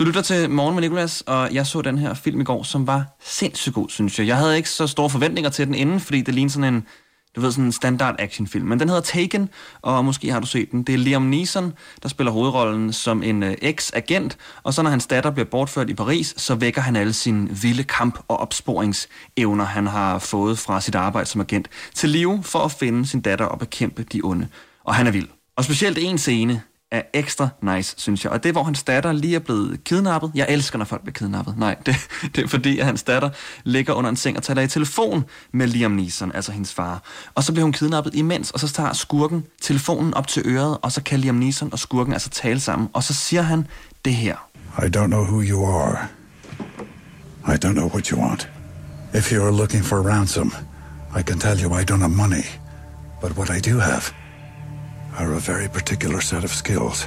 Du 0.00 0.04
lytter 0.04 0.22
til 0.22 0.50
Morgen 0.50 0.74
med 0.74 0.82
Nicolas, 0.82 1.22
og 1.26 1.54
jeg 1.54 1.66
så 1.66 1.82
den 1.82 1.98
her 1.98 2.14
film 2.14 2.40
i 2.40 2.44
går, 2.44 2.62
som 2.62 2.86
var 2.86 3.04
sindssygt 3.22 3.74
god, 3.74 3.88
synes 3.88 4.18
jeg. 4.18 4.26
Jeg 4.26 4.36
havde 4.36 4.56
ikke 4.56 4.68
så 4.68 4.86
store 4.86 5.10
forventninger 5.10 5.50
til 5.50 5.66
den 5.66 5.74
inden, 5.74 6.00
fordi 6.00 6.20
det 6.20 6.34
ligner 6.34 6.50
sådan 6.50 6.74
en, 6.74 6.86
du 7.36 7.40
ved, 7.40 7.52
sådan 7.52 7.64
en 7.64 7.72
standard 7.72 8.16
actionfilm. 8.18 8.66
Men 8.66 8.80
den 8.80 8.88
hedder 8.88 9.02
Taken, 9.02 9.48
og 9.82 10.04
måske 10.04 10.32
har 10.32 10.40
du 10.40 10.46
set 10.46 10.70
den. 10.70 10.82
Det 10.82 10.94
er 10.94 10.98
Liam 10.98 11.22
Neeson, 11.22 11.72
der 12.02 12.08
spiller 12.08 12.32
hovedrollen 12.32 12.92
som 12.92 13.22
en 13.22 13.42
øh, 13.42 13.56
eks-agent, 13.62 14.36
og 14.62 14.74
så 14.74 14.82
når 14.82 14.90
hans 14.90 15.06
datter 15.06 15.30
bliver 15.30 15.46
bortført 15.46 15.90
i 15.90 15.94
Paris, 15.94 16.34
så 16.36 16.54
vækker 16.54 16.80
han 16.80 16.96
alle 16.96 17.12
sine 17.12 17.50
vilde 17.50 17.84
kamp- 17.84 18.24
og 18.28 18.36
opsporingsevner, 18.36 19.64
han 19.64 19.86
har 19.86 20.18
fået 20.18 20.58
fra 20.58 20.80
sit 20.80 20.94
arbejde 20.94 21.28
som 21.28 21.40
agent, 21.40 21.68
til 21.94 22.08
live 22.08 22.42
for 22.42 22.58
at 22.58 22.72
finde 22.72 23.06
sin 23.06 23.20
datter 23.20 23.44
og 23.44 23.58
bekæmpe 23.58 24.02
de 24.02 24.20
onde. 24.24 24.48
Og 24.84 24.94
han 24.94 25.06
er 25.06 25.10
vild. 25.10 25.28
Og 25.56 25.64
specielt 25.64 25.98
en 26.00 26.18
scene, 26.18 26.62
er 26.90 27.02
ekstra 27.14 27.48
nice, 27.62 27.94
synes 27.98 28.24
jeg. 28.24 28.32
Og 28.32 28.42
det 28.42 28.48
er, 28.48 28.52
hvor 28.52 28.62
hans 28.62 28.82
datter 28.82 29.12
lige 29.12 29.34
er 29.34 29.38
blevet 29.38 29.84
kidnappet. 29.84 30.30
Jeg 30.34 30.46
elsker, 30.48 30.78
når 30.78 30.84
folk 30.84 31.02
bliver 31.02 31.12
kidnappet. 31.12 31.58
Nej, 31.58 31.76
det, 31.86 31.96
det 32.36 32.44
er 32.44 32.48
fordi, 32.48 32.78
at 32.78 32.86
hans 32.86 33.02
datter 33.02 33.30
ligger 33.64 33.92
under 33.92 34.10
en 34.10 34.16
seng 34.16 34.36
og 34.36 34.42
taler 34.42 34.62
i 34.62 34.68
telefon 34.68 35.24
med 35.52 35.66
Liam 35.66 35.90
Neeson, 35.90 36.32
altså 36.34 36.52
hendes 36.52 36.74
far. 36.74 37.02
Og 37.34 37.44
så 37.44 37.52
bliver 37.52 37.64
hun 37.64 37.72
kidnappet 37.72 38.14
imens, 38.14 38.50
og 38.50 38.60
så 38.60 38.68
tager 38.68 38.92
skurken 38.92 39.44
telefonen 39.60 40.14
op 40.14 40.28
til 40.28 40.42
øret, 40.46 40.78
og 40.82 40.92
så 40.92 41.02
kan 41.02 41.18
Liam 41.18 41.34
Neeson 41.34 41.68
og 41.72 41.78
skurken 41.78 42.12
altså 42.12 42.30
tale 42.30 42.60
sammen. 42.60 42.88
Og 42.92 43.02
så 43.02 43.14
siger 43.14 43.42
han 43.42 43.66
det 44.04 44.14
her. 44.14 44.36
I 44.78 44.96
don't 44.96 45.06
know 45.06 45.22
who 45.22 45.42
you 45.42 45.66
are. 45.66 46.08
I 47.46 47.56
don't 47.64 47.72
know 47.72 47.88
what 47.88 48.06
you 48.06 48.20
want. 48.20 48.50
If 49.14 49.32
you 49.32 49.42
are 49.44 49.52
looking 49.52 49.84
for 49.84 49.96
ransom, 49.96 50.52
I 51.18 51.22
can 51.22 51.38
tell 51.38 51.62
you 51.62 51.78
I 51.78 51.82
don't 51.90 52.00
have 52.00 52.16
money. 52.16 52.44
But 53.20 53.32
what 53.32 53.50
I 53.50 53.70
do 53.70 53.78
have 53.78 54.02
are 55.18 55.32
a 55.34 55.40
very 55.40 55.68
particular 55.68 56.20
set 56.20 56.44
of 56.44 56.50
skills. 56.50 57.06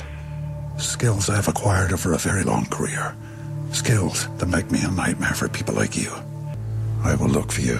Skills 0.77 1.29
I've 1.29 1.47
acquired 1.47 1.93
over 1.93 2.13
a 2.13 2.17
very 2.17 2.43
long 2.43 2.65
career. 2.65 3.15
Skills 3.71 4.29
that 4.37 4.49
make 4.49 4.71
me 4.71 4.79
a 4.83 4.91
nightmare 4.91 5.33
for 5.33 5.47
people 5.47 5.75
like 5.81 5.95
you. 5.97 6.11
I 7.03 7.15
will 7.15 7.29
look 7.29 7.51
for 7.51 7.61
you. 7.61 7.79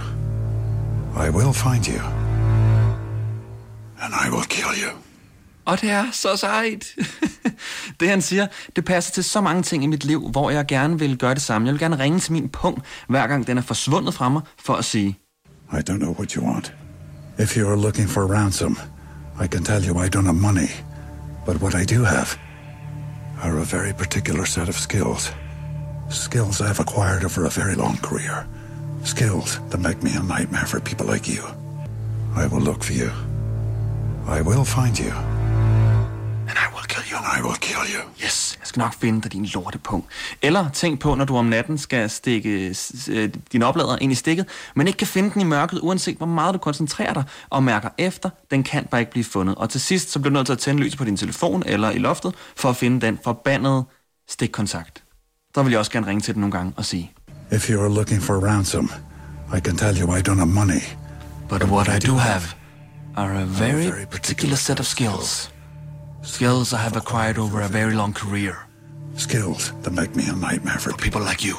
I 1.16 1.30
will 1.30 1.54
find 1.54 1.88
you. 1.88 2.02
And 4.02 4.14
I 4.14 4.30
will 4.30 4.48
kill 4.50 4.74
you. 4.84 4.92
Og 5.66 5.82
det 5.82 5.90
er 5.90 6.06
så 6.12 6.36
sejt. 6.36 6.86
det 8.00 8.10
han 8.10 8.22
siger, 8.22 8.48
det 8.76 8.86
passer 8.86 9.12
til 9.14 9.24
så 9.24 9.42
mange 9.42 9.64
ting 9.64 9.84
i 9.84 9.88
mit 9.88 10.04
liv, 10.06 10.30
hvor 10.30 10.50
jeg 10.50 10.66
gerne 10.68 11.00
vil 11.00 11.18
gøre 11.18 11.34
det 11.34 11.42
samme. 11.42 11.68
Jeg 11.68 11.74
vil 11.74 11.80
gerne 11.80 12.00
ringe 12.00 12.20
til 12.20 12.34
min 12.34 12.50
punkt, 12.50 12.82
hver 13.08 13.28
gang 13.28 13.48
den 13.48 13.58
er 13.58 13.62
forsvundet 13.62 14.14
fra 14.14 14.30
mig, 14.30 14.42
for 14.60 14.74
at 14.74 14.86
sige, 14.86 15.18
I 15.72 15.76
don't 15.90 15.98
know 15.98 16.14
what 16.14 16.32
you 16.32 16.46
want. 16.46 16.74
If 17.40 17.58
you 17.58 17.68
are 17.70 17.82
looking 17.82 18.10
for 18.10 18.22
ransom, 18.22 18.78
I 19.40 19.48
can 19.48 19.64
tell 19.64 19.84
you 19.84 19.98
I 19.98 20.10
don't 20.10 20.26
have 20.26 20.36
money. 20.36 20.70
But 21.46 21.62
what 21.62 21.76
I 21.76 21.84
do 21.84 22.04
have 22.04 22.38
are 23.42 23.58
a 23.58 23.66
very 23.66 23.94
particular 23.94 24.46
set 24.46 24.70
of 24.70 24.76
skills. 24.76 25.32
Skills 26.10 26.62
I've 26.62 26.80
acquired 26.80 27.24
over 27.26 27.46
a 27.46 27.50
very 27.50 27.76
long 27.76 27.98
career. 27.98 28.48
Skills 29.04 29.60
that 29.70 29.80
make 29.80 30.02
me 30.04 30.12
a 30.16 30.24
nightmare 30.24 30.66
for 30.66 30.80
people 30.80 31.08
like 31.08 31.28
you. 31.28 31.44
I 32.36 32.48
will 32.48 32.62
look 32.62 32.84
for 32.84 32.94
you. 32.94 33.12
I 34.28 34.42
will 34.42 34.64
find 34.64 34.98
you. 34.98 35.12
And 36.50 36.58
I 36.58 36.72
will 36.74 36.86
kill 36.88 37.04
you. 37.10 37.18
And 37.18 37.26
I 37.26 37.42
will 37.42 37.60
kill 37.60 37.86
you. 37.86 38.02
yes, 38.18 38.43
jeg 38.64 38.68
skal 38.68 38.80
nok 38.80 38.94
finde 38.94 39.22
dig 39.22 39.32
din 39.32 39.46
lortepunkt. 39.46 40.08
Eller 40.42 40.70
tænk 40.70 41.00
på, 41.00 41.16
når 41.16 41.26
du 41.26 41.38
om 41.38 41.46
natten 41.46 41.78
skal 41.78 42.10
stikke 42.10 42.76
øh, 43.10 43.30
din 43.52 43.64
oplader 43.64 43.98
ind 44.02 44.12
i 44.12 44.16
stikket, 44.16 44.46
men 44.76 44.88
ikke 44.88 44.98
kan 44.98 45.08
finde 45.08 45.32
den 45.34 45.42
i 45.42 45.44
mørket, 45.44 45.80
uanset 45.80 46.18
hvor 46.18 46.26
meget 46.26 46.54
du 46.54 46.60
koncentrerer 46.60 47.14
dig 47.14 47.24
og 47.50 47.64
mærker 47.64 47.90
efter, 47.98 48.30
den 48.52 48.64
kan 48.64 48.86
bare 48.92 49.02
ikke 49.02 49.12
blive 49.12 49.24
fundet. 49.24 49.56
Og 49.56 49.70
til 49.70 49.82
sidst, 49.82 50.12
så 50.12 50.20
bliver 50.20 50.30
du 50.30 50.34
nødt 50.34 50.46
til 50.46 50.54
at 50.54 50.60
tænde 50.60 50.84
lys 50.84 50.96
på 50.96 51.04
din 51.04 51.18
telefon 51.18 51.64
eller 51.66 51.92
i 51.92 51.98
loftet, 51.98 52.36
for 52.56 52.70
at 52.70 52.76
finde 52.76 53.06
den 53.06 53.20
forbandede 53.24 53.84
stikkontakt. 54.30 55.04
Der 55.56 55.64
vil 55.64 55.72
jeg 55.72 55.80
også 55.80 55.92
gerne 55.92 56.08
ringe 56.08 56.22
til 56.22 56.34
den 56.34 56.42
nogle 56.42 56.52
gange 56.52 56.74
og 56.78 56.86
sige, 56.86 57.12
If 57.52 57.70
you 57.70 57.82
are 57.82 57.94
looking 57.94 58.22
for 58.22 58.34
ransom, 58.34 58.92
I 59.58 59.60
can 59.60 59.78
tell 59.78 60.02
you 60.02 60.18
I 60.18 60.20
don't 60.30 60.38
have 60.38 60.48
money. 60.48 60.82
But 61.50 61.64
what 61.64 61.88
I 61.88 62.08
do 62.08 62.14
have 62.14 62.44
are 63.16 63.42
a 63.42 63.46
very 63.46 64.06
particular 64.12 64.56
set 64.56 64.80
of 64.80 64.86
skills. 64.86 65.54
Skills 66.24 66.74
I 66.74 66.78
have 66.78 66.96
acquired 66.96 67.38
over 67.38 67.62
a 67.62 67.68
very 67.68 67.94
long 67.94 68.14
career. 68.14 68.56
Skills 69.18 69.74
that 69.84 69.94
make 69.94 70.16
me 70.16 70.24
a 70.30 70.36
nightmare 70.36 70.80
for 70.80 70.92
people. 70.92 71.04
People 71.04 71.22
like 71.22 71.44
you. 71.44 71.58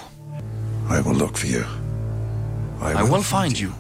I 0.88 1.00
will 1.00 1.14
look 1.14 1.37
for 1.37 1.47
you. 1.47 1.64
I 2.80 3.02
will 3.02 3.23
find 3.23 3.59
you. 3.61 3.73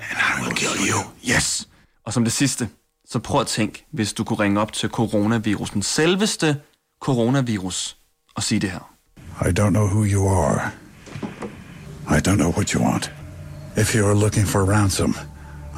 And 0.00 0.18
I 0.18 0.42
will 0.42 0.54
kill 0.54 0.76
you. 0.88 0.98
Yes. 1.34 1.68
Og 2.04 2.12
som 2.12 2.24
det 2.24 2.32
sidste, 2.32 2.68
så 3.08 3.18
prøv 3.18 3.40
at 3.40 3.46
tænk, 3.46 3.84
hvis 3.90 4.12
du 4.12 4.24
kunne 4.24 4.38
ringe 4.38 4.60
op 4.60 4.72
til 4.72 4.88
coronavirusen, 4.88 5.82
selveste 5.82 6.56
coronavirus, 7.02 7.96
og 8.34 8.42
sige 8.42 8.60
det 8.60 8.70
her. 8.70 8.92
I 9.40 9.60
don't 9.60 9.70
know 9.70 9.86
who 9.86 10.04
you 10.04 10.28
are. 10.28 10.70
I 12.08 12.28
don't 12.28 12.36
know 12.36 12.52
what 12.52 12.70
you 12.70 12.82
want. 12.84 13.12
If 13.76 13.94
you 13.94 14.06
are 14.06 14.14
looking 14.14 14.46
for 14.48 14.64
ransom, 14.64 15.16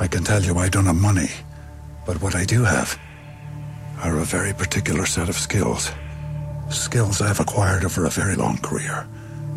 I 0.05 0.07
can 0.07 0.25
tell 0.25 0.49
you 0.49 0.65
I 0.65 0.69
don't 0.69 0.85
have 0.85 1.01
money. 1.01 1.31
But 2.07 2.17
what 2.17 2.35
I 2.35 2.57
do 2.57 2.65
have 2.65 2.99
are 4.03 4.19
a 4.19 4.25
very 4.25 4.53
particular 4.53 5.07
set 5.07 5.29
of 5.29 5.37
skills. 5.37 5.91
Skills 6.71 7.21
I've 7.21 7.41
acquired 7.41 7.85
over 7.85 8.07
a 8.07 8.11
very 8.11 8.35
long 8.37 8.59
career. 8.59 9.07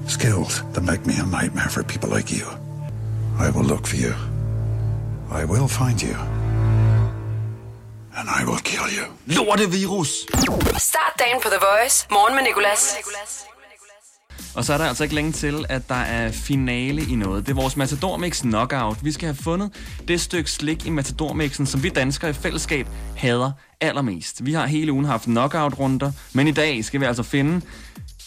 Skills 0.07 0.63
that 0.73 0.81
make 0.81 1.05
me 1.05 1.15
a 1.17 1.25
nightmare 1.25 1.69
for 1.69 1.83
people 1.83 2.09
like 2.09 2.31
you. 2.31 2.45
I 3.39 3.49
will 3.49 3.63
look 3.65 3.87
for 3.87 3.97
you. 3.97 4.13
I 5.29 5.45
will 5.45 5.67
find 5.67 6.01
you. 6.01 6.15
And 8.17 8.29
I 8.29 8.43
will 8.45 8.61
kill 8.63 8.89
you. 8.89 9.05
Lortevirus! 9.27 10.25
Start 10.79 11.17
dagen 11.19 11.41
på 11.41 11.49
The 11.49 11.59
Voice. 11.59 12.07
Morgen 12.09 12.35
med 12.35 12.43
Nicolas. 12.43 12.95
Og 14.57 14.65
så 14.65 14.73
er 14.73 14.77
der 14.77 14.85
altså 14.85 15.03
ikke 15.03 15.15
længe 15.15 15.31
til, 15.31 15.65
at 15.69 15.89
der 15.89 15.95
er 15.95 16.31
finale 16.31 17.01
i 17.01 17.15
noget. 17.15 17.45
Det 17.45 17.51
er 17.51 17.55
vores 17.55 17.77
Matador 17.77 18.17
Mix 18.17 18.41
Knockout. 18.41 19.05
Vi 19.05 19.11
skal 19.11 19.25
have 19.25 19.35
fundet 19.35 19.71
det 20.07 20.21
stykke 20.21 20.51
slik 20.51 20.85
i 20.85 20.89
Matador 20.89 21.33
Mixen, 21.33 21.65
som 21.65 21.83
vi 21.83 21.89
danskere 21.89 22.29
i 22.29 22.33
fællesskab 22.33 22.87
hader 23.15 23.51
allermest. 23.81 24.45
Vi 24.45 24.53
har 24.53 24.65
hele 24.65 24.91
ugen 24.91 25.05
haft 25.05 25.23
knockout-runder, 25.23 26.11
men 26.33 26.47
i 26.47 26.51
dag 26.51 26.85
skal 26.85 26.99
vi 26.99 27.05
altså 27.05 27.23
finde 27.23 27.61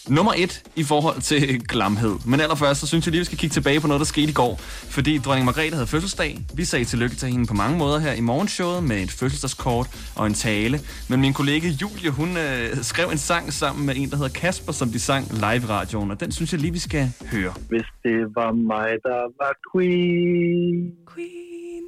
nummer 0.09 0.33
et 0.37 0.63
i 0.75 0.83
forhold 0.83 1.21
til 1.21 1.67
glamhed. 1.67 2.15
Men 2.25 2.39
allerførst, 2.41 2.79
så 2.79 2.87
synes 2.87 3.05
jeg 3.05 3.11
lige, 3.11 3.19
vi 3.19 3.25
skal 3.25 3.37
kigge 3.37 3.53
tilbage 3.53 3.79
på 3.79 3.87
noget, 3.87 3.99
der 3.99 4.05
skete 4.05 4.29
i 4.29 4.33
går. 4.33 4.55
Fordi 4.95 5.17
dronning 5.17 5.45
Margrethe 5.45 5.73
havde 5.73 5.87
fødselsdag. 5.87 6.39
Vi 6.55 6.63
sagde 6.63 6.85
tillykke 6.85 7.15
til 7.15 7.27
hende 7.29 7.45
på 7.47 7.53
mange 7.53 7.77
måder 7.77 7.99
her 7.99 8.13
i 8.13 8.21
morgenshowet 8.21 8.83
med 8.83 8.97
et 9.03 9.11
fødselsdagskort 9.11 9.87
og 10.15 10.27
en 10.27 10.33
tale. 10.33 10.79
Men 11.09 11.21
min 11.21 11.33
kollega 11.33 11.67
Julie, 11.81 12.11
hun 12.11 12.29
øh, 12.37 12.75
skrev 12.91 13.07
en 13.09 13.17
sang 13.17 13.53
sammen 13.53 13.85
med 13.85 13.93
en, 13.97 14.09
der 14.09 14.15
hedder 14.15 14.39
Kasper, 14.39 14.71
som 14.71 14.87
de 14.89 14.99
sang 14.99 15.25
live 15.33 15.63
i 15.67 15.69
radioen. 15.77 16.11
Og 16.11 16.19
den 16.19 16.31
synes 16.31 16.51
jeg 16.53 16.61
lige, 16.61 16.73
vi 16.73 16.79
skal 16.79 17.05
høre. 17.31 17.53
Hvis 17.69 17.89
det 18.03 18.19
var 18.35 18.51
mig, 18.51 18.89
der 19.03 19.21
var 19.41 19.53
queen, 19.71 20.91
Queen, 21.13 21.83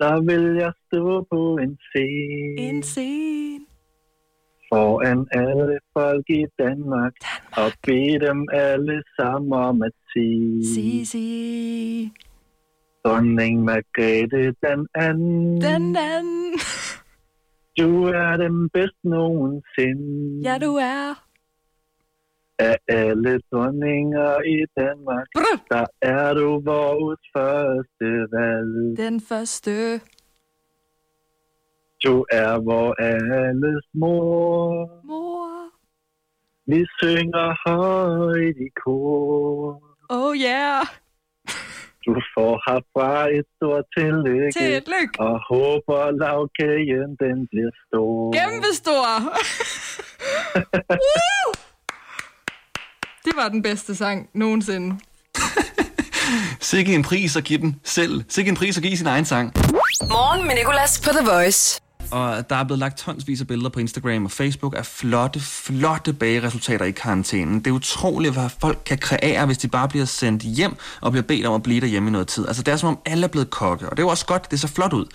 så 0.00 0.10
vil 0.28 0.44
jeg 0.62 0.72
stå 0.86 1.26
på 1.32 1.58
en 1.64 1.78
scene 1.88 2.68
en 2.68 2.82
scene. 2.82 3.67
Foran 4.72 5.26
alle 5.32 5.78
folk 5.98 6.24
i 6.30 6.44
Danmark, 6.58 7.12
og 7.56 7.72
bede 7.86 8.26
dem 8.26 8.46
alle 8.52 9.02
sammen 9.20 9.52
om 9.52 9.82
at 9.82 9.92
sige, 10.12 10.74
Sig, 10.74 11.06
sig. 11.06 12.12
dronning 13.04 13.64
Margrethe 13.64 14.54
den 14.66 14.86
anden, 14.94 15.60
Den 15.60 15.96
anden. 15.96 16.52
du 17.78 18.04
er 18.04 18.36
den 18.36 18.68
bedste 18.70 18.98
nogensinde 19.08 20.40
Ja, 20.50 20.58
du 20.58 20.74
er. 20.74 21.24
af 22.58 22.76
alle 22.88 23.40
dronninger 23.52 24.42
i 24.42 24.58
Danmark. 24.80 25.26
Brr. 25.34 25.62
Der 25.70 25.84
er 26.02 26.34
du 26.34 26.60
vores 26.64 27.20
første 27.36 28.08
valg. 28.36 28.96
Den 28.96 29.20
første. 29.20 30.00
Du 32.04 32.24
er 32.30 32.52
vor 32.68 32.94
alles 33.02 33.84
mor. 33.94 34.62
Mor. 35.04 35.48
Vi 36.70 36.80
synger 37.00 37.48
højt 37.68 38.56
i 38.66 38.70
kor. 38.84 39.82
Oh 40.08 40.36
yeah. 40.36 40.86
Du 42.06 42.14
får 42.34 42.52
herfra 42.66 43.28
et 43.38 43.46
stort 43.56 43.84
tillykke. 43.96 44.50
Tillykke. 44.52 45.20
Og 45.20 45.40
håber 45.50 46.10
lavkagen 46.22 47.10
den 47.24 47.38
bliver 47.50 47.72
stor. 47.86 48.32
Kæmpestor. 48.32 49.08
Woo! 51.04 51.52
Det 53.24 53.32
var 53.36 53.48
den 53.48 53.62
bedste 53.62 53.94
sang 53.94 54.30
nogensinde. 54.34 54.98
Sikke 56.60 56.94
en 56.94 57.02
pris 57.02 57.36
at 57.36 57.44
give 57.44 57.58
den 57.58 57.80
selv. 57.84 58.24
Sikke 58.28 58.48
en 58.48 58.56
pris 58.56 58.76
at 58.76 58.82
give 58.82 58.96
sin 58.96 59.06
egen 59.06 59.24
sang. 59.24 59.52
Morgen 60.08 60.46
med 60.46 60.54
Nicolas 60.54 61.00
på 61.04 61.10
The 61.10 61.30
Voice. 61.30 61.80
Og 62.10 62.50
der 62.50 62.56
er 62.56 62.64
blevet 62.64 62.78
lagt 62.78 62.98
tonsvis 62.98 63.40
af 63.40 63.46
billeder 63.46 63.70
på 63.70 63.80
Instagram 63.80 64.24
og 64.24 64.30
Facebook 64.30 64.74
af 64.76 64.86
flotte, 64.86 65.40
flotte 65.40 66.12
bageresultater 66.12 66.84
i 66.84 66.90
karantænen. 66.90 67.58
Det 67.58 67.66
er 67.66 67.74
utroligt, 67.74 68.32
hvad 68.32 68.48
folk 68.60 68.78
kan 68.86 68.98
kreere, 68.98 69.46
hvis 69.46 69.58
de 69.58 69.68
bare 69.68 69.88
bliver 69.88 70.04
sendt 70.04 70.42
hjem 70.42 70.74
og 71.00 71.12
bliver 71.12 71.22
bedt 71.22 71.46
om 71.46 71.54
at 71.54 71.62
blive 71.62 71.80
derhjemme 71.80 72.08
i 72.08 72.12
noget 72.12 72.28
tid. 72.28 72.46
Altså 72.46 72.62
det 72.62 72.72
er 72.72 72.76
som 72.76 72.88
om 72.88 72.98
alle 73.06 73.24
er 73.24 73.28
blevet 73.28 73.50
kokke, 73.50 73.86
og 73.86 73.96
det 73.96 74.02
er 74.02 74.06
jo 74.06 74.10
også 74.10 74.26
godt, 74.26 74.50
det 74.50 74.60
ser 74.60 74.68
flot 74.68 74.92
ud. 74.92 75.06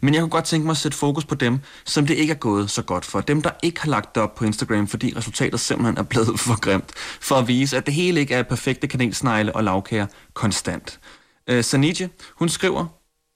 Men 0.00 0.14
jeg 0.14 0.20
kunne 0.20 0.30
godt 0.30 0.44
tænke 0.44 0.66
mig 0.66 0.70
at 0.70 0.76
sætte 0.76 0.98
fokus 0.98 1.24
på 1.24 1.34
dem, 1.34 1.58
som 1.84 2.06
det 2.06 2.14
ikke 2.14 2.30
er 2.30 2.36
gået 2.36 2.70
så 2.70 2.82
godt 2.82 3.04
for. 3.04 3.20
Dem, 3.20 3.42
der 3.42 3.50
ikke 3.62 3.80
har 3.80 3.90
lagt 3.90 4.14
det 4.14 4.22
op 4.22 4.34
på 4.34 4.44
Instagram, 4.44 4.86
fordi 4.86 5.12
resultatet 5.16 5.60
simpelthen 5.60 5.98
er 5.98 6.02
blevet 6.02 6.40
for 6.46 6.60
grimt. 6.60 6.90
For 7.20 7.34
at 7.34 7.48
vise, 7.48 7.76
at 7.76 7.86
det 7.86 7.94
hele 7.94 8.20
ikke 8.20 8.34
er 8.34 8.42
perfekte 8.42 8.86
kanelsnegle 8.86 9.56
og 9.56 9.64
lavkager 9.64 10.06
konstant. 10.34 11.00
Øh, 11.46 11.64
Sanije, 11.64 12.10
hun 12.34 12.48
skriver, 12.48 12.86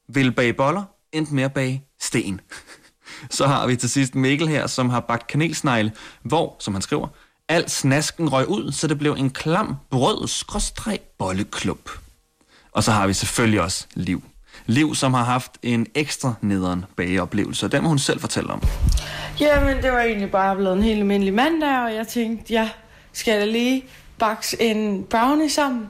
vil 0.09 0.33
bage 0.33 0.53
boller, 0.53 0.83
endte 1.13 1.35
med 1.35 1.43
at 1.43 1.53
bage 1.53 1.85
sten. 2.01 2.41
Så 3.31 3.47
har 3.47 3.67
vi 3.67 3.77
til 3.77 3.91
sidst 3.91 4.15
Mikkel 4.15 4.49
her, 4.49 4.67
som 4.67 4.91
har 4.91 5.01
bagt 5.01 5.27
kanelsnegle, 5.27 5.93
hvor, 6.23 6.57
som 6.59 6.75
han 6.75 6.83
skriver, 6.83 7.09
al 7.49 7.71
snasken 7.71 8.33
røg 8.33 8.49
ud, 8.49 8.73
så 8.73 8.87
det 8.87 8.99
blev 8.99 9.13
en 9.13 9.31
klam 9.31 9.77
brød 9.91 10.29
skråstreg 10.29 10.99
bolleklub. 11.19 11.91
Og 12.73 12.85
så 12.85 12.91
har 12.91 13.07
vi 13.07 13.13
selvfølgelig 13.13 13.61
også 13.61 13.87
Liv. 13.95 14.23
Liv, 14.67 14.95
som 14.95 15.15
har 15.15 15.25
haft 15.25 15.53
en 15.63 15.87
ekstra 15.95 16.35
nederen 16.41 16.85
bageoplevelse, 16.97 17.67
og 17.67 17.73
den 17.73 17.83
må 17.83 17.89
hun 17.89 17.99
selv 17.99 18.21
fortælle 18.21 18.53
om. 18.53 18.63
Jamen, 19.41 19.83
det 19.83 19.93
var 19.93 20.01
egentlig 20.01 20.31
bare 20.31 20.57
blevet 20.57 20.77
en 20.77 20.83
helt 20.83 20.99
almindelig 20.99 21.35
mandag, 21.35 21.79
og 21.85 21.95
jeg 21.95 22.09
tænkte, 22.09 22.55
jeg 22.55 22.71
skal 23.13 23.39
jeg 23.39 23.49
lige 23.49 23.85
bakse 24.19 24.63
en 24.63 25.05
brownie 25.05 25.51
sammen. 25.51 25.89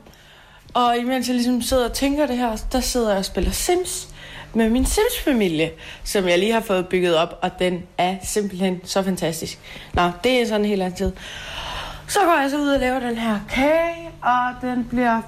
Og 0.75 0.97
imens 0.99 1.27
jeg 1.27 1.35
ligesom 1.35 1.63
sidder 1.63 1.89
og 1.89 1.93
tænker 1.93 2.27
det 2.27 2.37
her, 2.37 2.57
der 2.73 2.81
sidder 2.81 3.09
jeg 3.09 3.19
og 3.19 3.25
spiller 3.25 3.51
Sims 3.51 4.09
med 4.55 4.71
min 4.71 4.87
Sims-familie, 4.87 5.71
som 6.05 6.29
jeg 6.29 6.39
lige 6.39 6.53
har 6.53 6.61
fået 6.61 6.89
bygget 6.89 7.17
op, 7.17 7.39
og 7.43 7.51
den 7.59 7.83
er 7.99 8.17
simpelthen 8.23 8.81
så 8.85 9.03
fantastisk. 9.03 9.59
Nå, 9.95 10.11
det 10.25 10.43
er 10.43 10.47
sådan 10.47 10.61
en 10.61 10.67
helt 10.67 10.83
anden 10.83 10.97
tid. 10.97 11.13
Så 12.09 12.19
går 12.25 12.41
jeg 12.41 12.51
så 12.51 12.59
ud 12.59 12.69
og 12.69 12.81
laver 12.81 13.01
den 13.01 13.17
her 13.17 13.41
kage, 13.51 14.11
og 14.23 14.71
den 14.71 14.85
bliver 14.85 15.21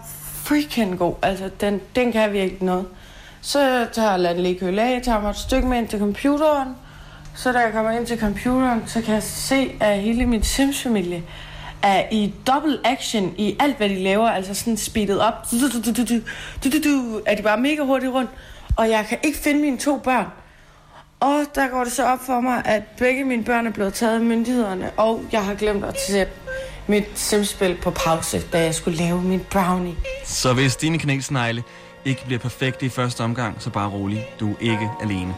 freaking 0.44 0.98
god. 0.98 1.14
Altså, 1.22 1.50
den, 1.60 1.80
den 1.96 2.12
kan 2.12 2.32
virkelig 2.32 2.62
noget. 2.62 2.86
Så 3.40 3.86
tager 3.92 4.16
jeg 4.16 4.34
den 4.34 4.42
lige 4.42 4.58
køle 4.58 4.82
af, 4.82 5.02
tager 5.02 5.20
mig 5.20 5.30
et 5.30 5.36
stykke 5.36 5.68
med 5.68 5.78
ind 5.78 5.88
til 5.88 5.98
computeren. 5.98 6.68
Så 7.34 7.52
da 7.52 7.58
jeg 7.58 7.72
kommer 7.72 7.90
ind 7.90 8.06
til 8.06 8.20
computeren, 8.20 8.82
så 8.86 9.02
kan 9.02 9.14
jeg 9.14 9.22
se, 9.22 9.72
at 9.80 9.98
hele 9.98 10.26
min 10.26 10.42
Sims-familie 10.42 11.22
er 11.82 12.04
i 12.10 12.34
double 12.46 12.78
action 12.84 13.34
i 13.38 13.56
alt, 13.60 13.76
hvad 13.76 13.88
de 13.88 14.02
laver. 14.02 14.28
Altså 14.28 14.54
sådan 14.54 14.76
speedet 14.76 15.20
op. 15.20 15.34
Er 17.26 17.34
de 17.36 17.42
bare 17.42 17.60
mega 17.60 17.82
hurtigt 17.82 18.12
rundt. 18.12 18.30
Og 18.76 18.90
jeg 18.90 19.06
kan 19.08 19.18
ikke 19.22 19.38
finde 19.38 19.60
mine 19.60 19.78
to 19.78 19.98
børn. 19.98 20.26
Og 21.20 21.44
der 21.54 21.68
går 21.68 21.84
det 21.84 21.92
så 21.92 22.06
op 22.06 22.18
for 22.26 22.40
mig, 22.40 22.62
at 22.64 22.82
begge 22.98 23.24
mine 23.24 23.44
børn 23.44 23.66
er 23.66 23.70
blevet 23.70 23.94
taget 23.94 24.14
af 24.14 24.20
myndighederne, 24.20 24.90
og 24.96 25.24
jeg 25.32 25.44
har 25.44 25.54
glemt 25.54 25.84
at 25.84 26.00
sætte 26.08 26.32
mit 26.86 27.04
simspil 27.14 27.78
på 27.82 27.90
pause, 27.90 28.42
da 28.52 28.64
jeg 28.64 28.74
skulle 28.74 28.98
lave 28.98 29.22
min 29.22 29.40
brownie. 29.50 29.94
Så 30.24 30.52
hvis 30.52 30.76
dine 30.76 30.98
kanelsnegle 30.98 31.62
ikke 32.04 32.24
bliver 32.24 32.38
perfekte 32.38 32.86
i 32.86 32.88
første 32.88 33.20
omgang, 33.20 33.56
så 33.62 33.70
bare 33.70 33.88
rolig. 33.88 34.26
Du 34.40 34.50
er 34.50 34.56
ikke 34.60 34.90
alene. 35.00 35.34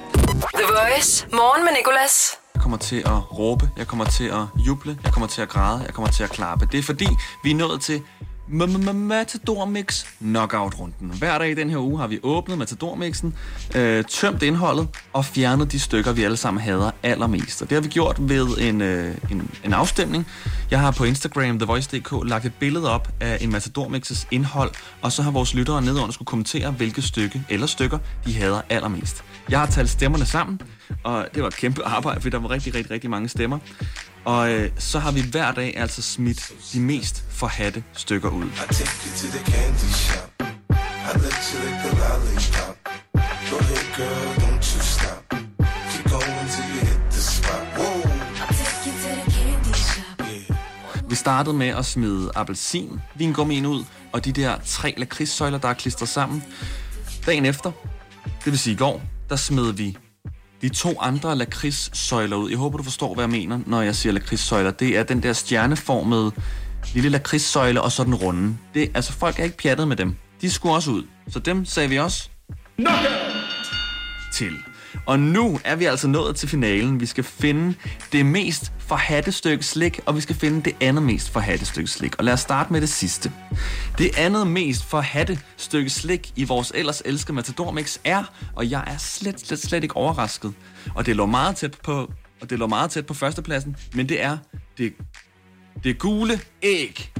The 0.54 0.64
Voice. 0.68 1.26
Morgen 1.32 1.64
med 1.64 1.72
Nicolas. 1.72 2.38
Jeg 2.54 2.62
kommer 2.62 2.78
til 2.78 2.96
at 2.96 3.38
råbe, 3.38 3.70
jeg 3.76 3.86
kommer 3.86 4.04
til 4.04 4.24
at 4.24 4.64
juble, 4.66 4.98
jeg 5.04 5.12
kommer 5.12 5.26
til 5.26 5.42
at 5.42 5.48
græde, 5.48 5.82
jeg 5.86 5.94
kommer 5.94 6.10
til 6.10 6.22
at 6.22 6.30
klappe. 6.30 6.68
Det 6.72 6.78
er 6.78 6.82
fordi, 6.82 7.08
vi 7.42 7.50
er 7.50 7.54
nået 7.54 7.80
til 7.80 8.02
Matador 8.48 9.64
Mix 9.64 10.04
Knockout-runden. 10.20 11.10
Hver 11.18 11.38
dag 11.38 11.50
i 11.50 11.54
den 11.54 11.70
her 11.70 11.78
uge 11.78 11.98
har 12.00 12.06
vi 12.06 12.20
åbnet 12.22 12.58
Matador 12.58 12.94
Mixen, 12.94 13.34
øh, 13.74 14.04
tømt 14.04 14.42
indholdet 14.42 14.88
og 15.12 15.24
fjernet 15.24 15.72
de 15.72 15.80
stykker, 15.80 16.12
vi 16.12 16.22
alle 16.22 16.36
sammen 16.36 16.60
hader 16.62 16.90
allermest. 17.02 17.62
Og 17.62 17.70
det 17.70 17.76
har 17.76 17.82
vi 17.82 17.88
gjort 17.88 18.16
ved 18.28 18.58
en, 18.58 18.80
øh, 18.80 19.14
en, 19.30 19.50
en 19.64 19.72
afstemning. 19.72 20.26
Jeg 20.70 20.80
har 20.80 20.90
på 20.90 21.04
Instagram, 21.04 21.58
TheVoice.dk, 21.58 22.28
lagt 22.28 22.44
et 22.44 22.54
billede 22.54 22.90
op 22.90 23.08
af 23.20 23.38
en 23.40 23.52
Matador 23.52 23.88
Mixes 23.88 24.28
indhold, 24.30 24.70
og 25.02 25.12
så 25.12 25.22
har 25.22 25.30
vores 25.30 25.54
lyttere 25.54 25.82
nedenunder 25.82 26.12
skulle 26.12 26.26
kommentere, 26.26 26.70
hvilke 26.70 27.02
stykke 27.02 27.42
eller 27.48 27.66
stykker 27.66 27.98
de 28.26 28.34
hader 28.34 28.60
allermest. 28.70 29.24
Jeg 29.50 29.58
har 29.58 29.66
talt 29.66 29.90
stemmerne 29.90 30.26
sammen, 30.26 30.60
og 31.04 31.26
det 31.34 31.42
var 31.42 31.48
et 31.48 31.56
kæmpe 31.56 31.84
arbejde, 31.84 32.20
for 32.20 32.30
der 32.30 32.38
var 32.38 32.50
rigtig, 32.50 32.74
rigtig, 32.74 32.90
rigtig 32.90 33.10
mange 33.10 33.28
stemmer. 33.28 33.58
Og 34.24 34.52
øh, 34.52 34.70
så 34.78 34.98
har 34.98 35.12
vi 35.12 35.20
hver 35.20 35.52
dag 35.52 35.76
altså 35.76 36.02
smidt 36.02 36.52
de 36.72 36.80
mest 36.80 37.24
forhatte 37.30 37.84
stykker 37.92 38.30
ud. 38.30 38.44
Vi 51.08 51.14
startede 51.14 51.56
med 51.56 51.68
at 51.68 51.84
smide 51.84 52.30
appelsin, 52.34 53.00
vingummin 53.14 53.66
ud, 53.66 53.84
og 54.12 54.24
de 54.24 54.32
der 54.32 54.58
tre 54.64 54.94
lakridssøjler, 54.96 55.58
der 55.58 55.68
er 55.68 55.74
klistret 55.74 56.08
sammen. 56.08 56.44
Dagen 57.26 57.46
efter, 57.46 57.72
det 58.24 58.52
vil 58.52 58.58
sige 58.58 58.74
i 58.74 58.76
går, 58.76 59.02
der 59.28 59.36
smed 59.36 59.72
vi 59.72 59.96
de 60.64 60.68
to 60.68 61.00
andre 61.00 61.36
lakridssøjler 61.36 62.36
ud. 62.36 62.50
Jeg 62.50 62.58
håber, 62.58 62.76
du 62.76 62.82
forstår, 62.84 63.14
hvad 63.14 63.24
jeg 63.24 63.30
mener, 63.30 63.60
når 63.66 63.82
jeg 63.82 63.96
siger 63.96 64.12
lakridssøjler. 64.12 64.70
Det 64.70 64.98
er 64.98 65.02
den 65.02 65.22
der 65.22 65.32
stjerneformede 65.32 66.32
lille 66.94 67.08
lakridssøjle, 67.08 67.82
og 67.82 67.92
så 67.92 68.04
den 68.04 68.14
runde. 68.14 68.56
Det, 68.74 68.90
altså, 68.94 69.12
folk 69.12 69.38
er 69.38 69.44
ikke 69.44 69.56
pjattet 69.56 69.88
med 69.88 69.96
dem. 69.96 70.16
De 70.40 70.50
skulle 70.50 70.74
også 70.74 70.90
ud. 70.90 71.02
Så 71.28 71.38
dem 71.38 71.64
sagde 71.64 71.88
vi 71.88 71.98
også 71.98 72.28
til. 74.34 74.52
Og 75.06 75.18
nu 75.18 75.60
er 75.64 75.76
vi 75.76 75.84
altså 75.84 76.08
nået 76.08 76.36
til 76.36 76.48
finalen. 76.48 77.00
Vi 77.00 77.06
skal 77.06 77.24
finde 77.24 77.74
det 78.12 78.26
mest 78.26 78.72
forhatte 78.78 79.32
stykke 79.32 79.64
slik, 79.64 80.00
og 80.06 80.16
vi 80.16 80.20
skal 80.20 80.36
finde 80.36 80.62
det 80.62 80.76
andet 80.80 81.02
mest 81.02 81.30
forhatte 81.30 81.66
stykke 81.66 81.90
slik. 81.90 82.14
Og 82.18 82.24
lad 82.24 82.32
os 82.32 82.40
starte 82.40 82.72
med 82.72 82.80
det 82.80 82.88
sidste. 82.88 83.32
Det 83.98 84.18
andet 84.18 84.46
mest 84.46 84.84
forhatte 84.84 85.38
stykke 85.56 85.90
slik 85.90 86.32
i 86.36 86.44
vores 86.44 86.72
ellers 86.74 87.02
elskede 87.04 87.32
Matador 87.32 87.70
Mix 87.70 87.98
er, 88.04 88.24
og 88.56 88.70
jeg 88.70 88.84
er 88.86 88.98
slet, 88.98 89.40
slet, 89.40 89.62
slet 89.62 89.82
ikke 89.82 89.96
overrasket, 89.96 90.52
og 90.94 91.06
det 91.06 91.16
lå 91.16 91.26
meget 91.26 91.56
tæt 91.56 91.76
på, 91.82 92.12
og 92.40 92.50
det 92.50 92.58
lå 92.58 92.66
meget 92.66 92.90
tæt 92.90 93.06
på 93.06 93.14
førstepladsen, 93.14 93.76
men 93.94 94.08
det 94.08 94.22
er 94.22 94.38
det, 94.78 94.92
det 95.84 95.98
gule 95.98 96.40
æg. 96.62 97.12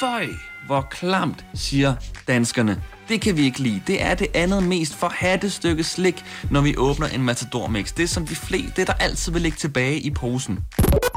Føj, 0.00 0.26
hvor 0.66 0.80
klamt, 0.90 1.44
siger 1.54 1.94
danskerne. 2.28 2.82
Det 3.08 3.20
kan 3.20 3.36
vi 3.36 3.44
ikke 3.44 3.58
lide. 3.58 3.82
Det 3.86 4.02
er 4.02 4.14
det 4.14 4.26
andet 4.34 4.62
mest 4.62 4.94
forhatte 4.94 5.50
stykke 5.50 5.84
slik, 5.84 6.24
når 6.50 6.60
vi 6.60 6.76
åbner 6.76 7.06
en 7.06 7.22
Matador 7.22 7.66
Mix. 7.66 7.92
Det 7.92 8.02
er 8.02 8.08
som 8.08 8.26
de 8.26 8.36
fleste, 8.36 8.72
det 8.76 8.86
der 8.86 8.92
altid 8.92 9.32
vil 9.32 9.42
ligge 9.42 9.58
tilbage 9.58 10.00
i 10.00 10.10
posen. 10.10 10.58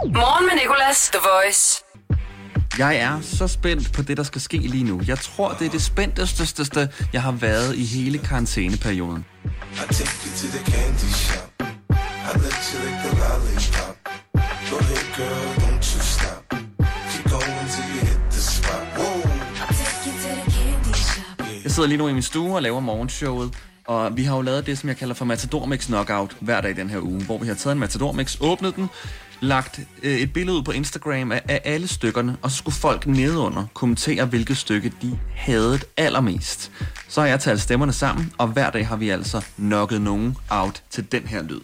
Morgen 0.06 0.46
med 0.46 0.54
Nicolas. 0.64 1.10
The 1.10 1.20
Voice. 1.20 1.84
Jeg 2.78 2.98
er 2.98 3.22
så 3.22 3.48
spændt 3.48 3.94
på 3.94 4.02
det, 4.02 4.18
der 4.18 4.24
skal 4.24 4.42
ske 4.42 4.58
lige 4.58 4.84
nu. 4.84 5.02
Jeg 5.08 5.20
tror, 5.20 5.56
det 5.60 5.68
er 5.68 5.72
det 5.72 5.82
spændteste, 5.82 6.90
jeg 7.14 7.22
har 7.22 7.32
været 7.32 7.76
i 7.76 7.86
hele 7.86 8.18
karantæneperioden. 8.18 9.26
I 9.74 9.94
take 9.94 10.10
you 15.18 15.55
sidder 21.76 21.90
lige 21.90 21.98
nu 21.98 22.08
i 22.08 22.14
min 22.14 22.22
stue 22.22 22.56
og 22.56 22.62
laver 22.62 22.80
morgenshowet, 22.80 23.54
og 23.86 24.18
vi 24.18 24.24
har 24.24 24.36
jo 24.36 24.42
lavet 24.42 24.66
det, 24.66 24.78
som 24.78 24.90
jeg 24.90 24.98
kalder 24.98 25.14
for 25.16 25.26
Matador 25.26 25.66
Mix 25.66 25.86
Knockout 25.86 26.38
hver 26.40 26.62
dag 26.62 26.72
i 26.72 26.74
den 26.74 26.90
her 26.90 27.00
uge, 27.00 27.24
hvor 27.24 27.38
vi 27.38 27.48
har 27.48 27.54
taget 27.54 27.74
en 27.74 27.80
Matador 27.80 28.12
Mix, 28.12 28.38
åbnet 28.42 28.76
den, 28.76 28.90
lagt 29.40 29.80
øh, 30.04 30.18
et 30.18 30.34
billede 30.34 30.58
ud 30.58 30.64
på 30.64 30.72
Instagram 30.72 31.32
af, 31.32 31.42
af 31.50 31.62
alle 31.64 31.88
stykkerne, 31.88 32.38
og 32.42 32.52
så 32.52 32.58
skulle 32.58 32.76
folk 32.76 33.08
nedenunder 33.08 33.66
kommentere, 33.74 34.26
hvilket 34.26 34.58
stykke 34.58 34.92
de 35.02 35.20
havde 35.36 35.80
allermest. 35.98 36.72
Så 37.08 37.22
har 37.22 37.28
jeg 37.28 37.40
talt 37.40 37.62
stemmerne 37.62 37.94
sammen, 37.94 38.34
og 38.38 38.48
hver 38.48 38.70
dag 38.70 38.88
har 38.88 38.96
vi 38.96 39.10
altså 39.10 39.46
knocket 39.58 40.02
nogen 40.02 40.38
out 40.50 40.84
til 40.90 41.12
den 41.12 41.24
her 41.24 41.44
lyd. 41.44 41.62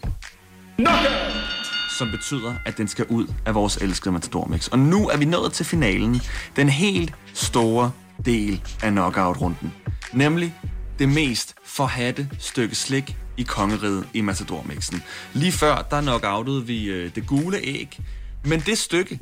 Som 1.98 2.10
betyder, 2.10 2.54
at 2.66 2.76
den 2.78 2.88
skal 2.88 3.06
ud 3.08 3.26
af 3.46 3.54
vores 3.54 3.76
elskede 3.76 4.12
Matador 4.12 4.46
Mix. 4.46 4.68
Og 4.68 4.78
nu 4.78 5.08
er 5.08 5.16
vi 5.16 5.24
nået 5.24 5.52
til 5.52 5.66
finalen. 5.66 6.20
Den 6.56 6.68
helt 6.68 7.12
store 7.34 7.90
del 8.24 8.62
af 8.82 8.90
knockout-runden. 8.90 9.72
Nemlig 10.12 10.54
det 10.98 11.08
mest 11.08 11.54
forhatte 11.64 12.28
stykke 12.38 12.74
slik 12.74 13.16
i 13.36 13.42
kongeriget 13.42 14.08
i 14.14 14.20
Matador 14.20 14.62
Mixen. 14.62 15.02
Lige 15.32 15.52
før, 15.52 15.86
der 15.90 16.00
knockoutede 16.00 16.66
vi 16.66 16.84
øh, 16.84 17.14
det 17.14 17.26
gule 17.26 17.58
æg. 17.62 18.00
Men 18.44 18.60
det 18.60 18.78
stykke, 18.78 19.18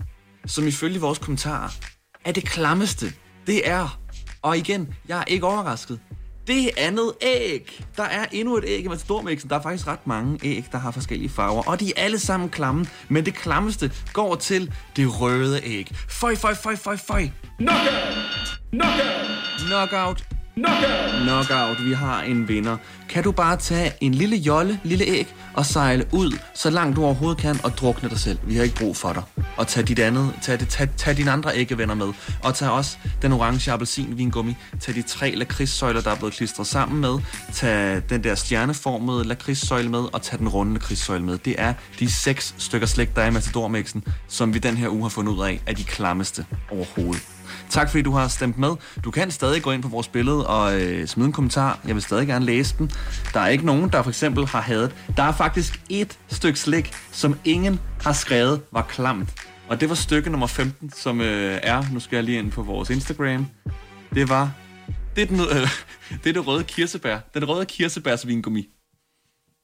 som 0.47 0.67
ifølge 0.67 1.01
vores 1.01 1.19
kommentarer 1.19 1.69
er 2.25 2.33
det 2.33 2.45
klammeste, 2.45 3.13
det 3.47 3.69
er, 3.69 4.01
og 4.43 4.59
igen, 4.59 4.95
jeg 5.09 5.19
er 5.19 5.25
ikke 5.25 5.47
overrasket, 5.47 6.01
det 6.55 6.71
andet 6.77 7.13
æg. 7.23 7.83
Der 7.97 8.03
er 8.03 8.27
endnu 8.33 8.57
et 8.57 8.65
æg 8.67 8.85
i 8.85 8.89
Matador-mixen. 8.89 9.51
Der 9.51 9.57
er 9.57 9.63
faktisk 9.63 9.87
ret 9.87 10.07
mange 10.07 10.39
æg, 10.43 10.65
der 10.73 10.79
har 10.79 10.91
forskellige 10.91 11.29
farver. 11.29 11.63
Og 11.69 11.81
de 11.81 11.93
er 11.97 12.03
alle 12.03 12.19
sammen 12.19 12.49
klamme. 12.49 12.87
Men 13.09 13.25
det 13.25 13.35
klammeste 13.35 13.93
går 14.13 14.35
til 14.35 14.73
det 14.97 15.21
røde 15.21 15.61
æg. 15.65 15.93
Føj, 16.09 16.37
føj, 16.37 16.55
føj, 16.55 16.77
føj, 16.77 16.97
føj. 16.97 17.29
Knockout. 19.59 20.25
Knockout. 21.23 21.85
Vi 21.85 21.93
har 21.93 22.23
en 22.23 22.49
vinder. 22.49 22.77
Kan 23.09 23.25
du 23.25 23.33
bare 23.33 23.57
tage 23.57 23.93
en 24.01 24.15
lille 24.15 24.37
jolle, 24.37 24.81
lille 24.85 25.05
æg, 25.05 25.35
og 25.55 25.67
sejle 25.67 26.07
ud, 26.13 26.39
så 26.55 26.71
langt 26.71 26.97
du 26.97 27.05
overhovedet 27.05 27.39
kan, 27.39 27.61
og 27.65 27.71
drukne 27.79 28.09
dig 28.09 28.19
selv. 28.19 28.39
Vi 28.45 28.57
har 28.57 28.63
ikke 28.63 28.77
brug 28.77 28.97
for 28.97 29.13
dig. 29.13 29.23
Og 29.57 29.67
tag 29.67 29.89
dit 29.89 29.99
andet, 29.99 30.33
tag, 30.43 30.61
det, 30.61 30.69
tag, 30.69 30.89
tag 30.97 31.17
dine 31.17 31.31
andre 31.31 31.57
æggevenner 31.57 31.95
med. 31.95 32.13
Og 32.43 32.55
tag 32.55 32.71
også 32.71 32.97
den 33.23 33.33
orange 33.33 33.73
appelsin 33.73 34.19
vingummi. 34.19 34.57
Tag 34.81 34.95
de 34.95 35.03
tre 35.03 35.35
lakridssøjler, 35.35 36.01
der 36.01 36.11
er 36.11 36.17
blevet 36.17 36.35
klistret 36.35 36.67
sammen 36.67 37.01
med. 37.01 37.19
Tag 37.53 38.03
den 38.09 38.25
der 38.25 38.35
stjerneformede 38.35 39.25
lakridssøjle 39.25 39.89
med, 39.89 40.15
og 40.15 40.23
tag 40.23 40.39
den 40.39 40.49
runde 40.49 40.73
lakridssøjle 40.73 41.25
med. 41.25 41.39
Det 41.39 41.55
er 41.59 41.75
de 41.99 42.13
seks 42.13 42.55
stykker 42.59 42.87
slik, 42.87 43.17
der 43.17 43.23
er 43.23 43.27
i 43.27 43.31
matador 43.31 43.71
som 44.29 44.55
vi 44.55 44.59
den 44.59 44.77
her 44.77 44.89
uge 44.89 45.03
har 45.03 45.09
fundet 45.09 45.33
ud 45.33 45.45
af, 45.45 45.61
er 45.67 45.73
de 45.73 45.85
klammeste 45.85 46.47
overhovedet. 46.71 47.40
Tak 47.71 47.91
fordi 47.91 48.03
du 48.03 48.11
har 48.11 48.29
stemt 48.29 48.59
med. 48.59 48.77
Du 49.05 49.11
kan 49.11 49.31
stadig 49.31 49.63
gå 49.63 49.71
ind 49.71 49.83
på 49.83 49.89
vores 49.89 50.09
billede 50.09 50.47
og 50.47 50.81
øh, 50.81 51.07
smide 51.07 51.27
en 51.27 51.33
kommentar. 51.33 51.81
Jeg 51.87 51.95
vil 51.95 52.03
stadig 52.03 52.27
gerne 52.27 52.45
læse 52.45 52.75
den. 52.79 52.91
Der 53.35 53.41
er 53.41 53.49
ikke 53.49 53.67
nogen, 53.67 53.89
der 53.89 54.03
for 54.03 54.11
eksempel 54.11 54.47
har 54.47 54.61
hadet. 54.61 54.95
Der 55.17 55.23
er 55.23 55.33
faktisk 55.33 55.81
et 55.89 56.19
stykke 56.29 56.59
slik, 56.59 56.93
som 57.13 57.39
ingen 57.45 57.81
har 58.03 58.13
skrevet 58.13 58.63
var 58.73 58.83
klamt. 58.83 59.31
Og 59.69 59.81
det 59.81 59.89
var 59.89 59.95
stykke 59.95 60.31
nummer 60.31 60.47
15, 60.47 60.93
som 60.93 61.21
øh, 61.21 61.61
er, 61.63 61.83
nu 61.93 62.01
skal 62.01 62.17
jeg 62.17 62.25
lige 62.25 62.39
ind 62.39 62.53
på 62.53 62.63
vores 62.63 62.91
Instagram. 62.91 63.47
Det 64.15 64.29
var, 64.29 64.53
det 65.17 65.23
er, 65.23 65.27
den, 65.27 65.41
øh, 65.41 65.69
det, 66.25 66.29
er 66.29 66.33
det 66.33 66.47
røde 66.47 66.65
kirsebær. 66.65 67.19
Den 67.35 67.49
røde 67.49 67.67
kirsebærsvingummi. 67.67 68.69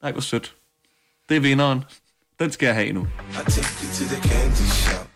Nej, 0.03 0.12
hvor 0.12 0.21
sødt. 0.21 0.55
Det 1.29 1.37
er 1.37 1.40
vinderen. 1.40 1.85
Den 2.38 2.53
skal 2.53 2.66
jeg 2.66 2.75
have 2.75 2.92
nu. 2.92 3.07
I 3.31 3.51
take 3.51 3.69
you 3.83 3.88
to 3.99 4.05
the 4.14 4.29
candy 4.29 4.69
shop. 4.71 5.09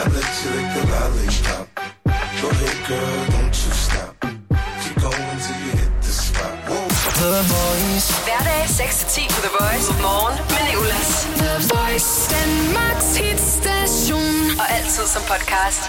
I 0.00 0.08
let 0.08 0.44
you 0.44 0.50
lick 0.56 0.68
the 0.76 0.82
lollipop. 0.90 1.99
Go 2.42 2.48
ahead, 2.48 2.88
girl, 2.88 3.26
don't 3.34 3.56
you 3.64 3.72
stop. 3.86 4.16
Keep 4.82 4.96
going 5.02 5.38
till 5.44 5.58
you 5.64 5.72
hit 5.76 5.92
the 6.00 6.12
spot. 6.12 6.54
Whoa. 6.68 6.88
Hverdag 8.24 8.64
6-10 8.64 9.28
på 9.34 9.40
The 9.46 9.52
Voice. 9.60 9.88
Morgen 10.02 10.38
med 10.48 10.62
Nicolas. 10.68 11.26
The 11.36 11.54
Voice, 11.74 12.30
Danmarks 12.34 13.16
hitstation. 13.16 14.60
Og 14.60 14.66
altid 14.76 15.06
som 15.06 15.22
podcast. 15.22 15.82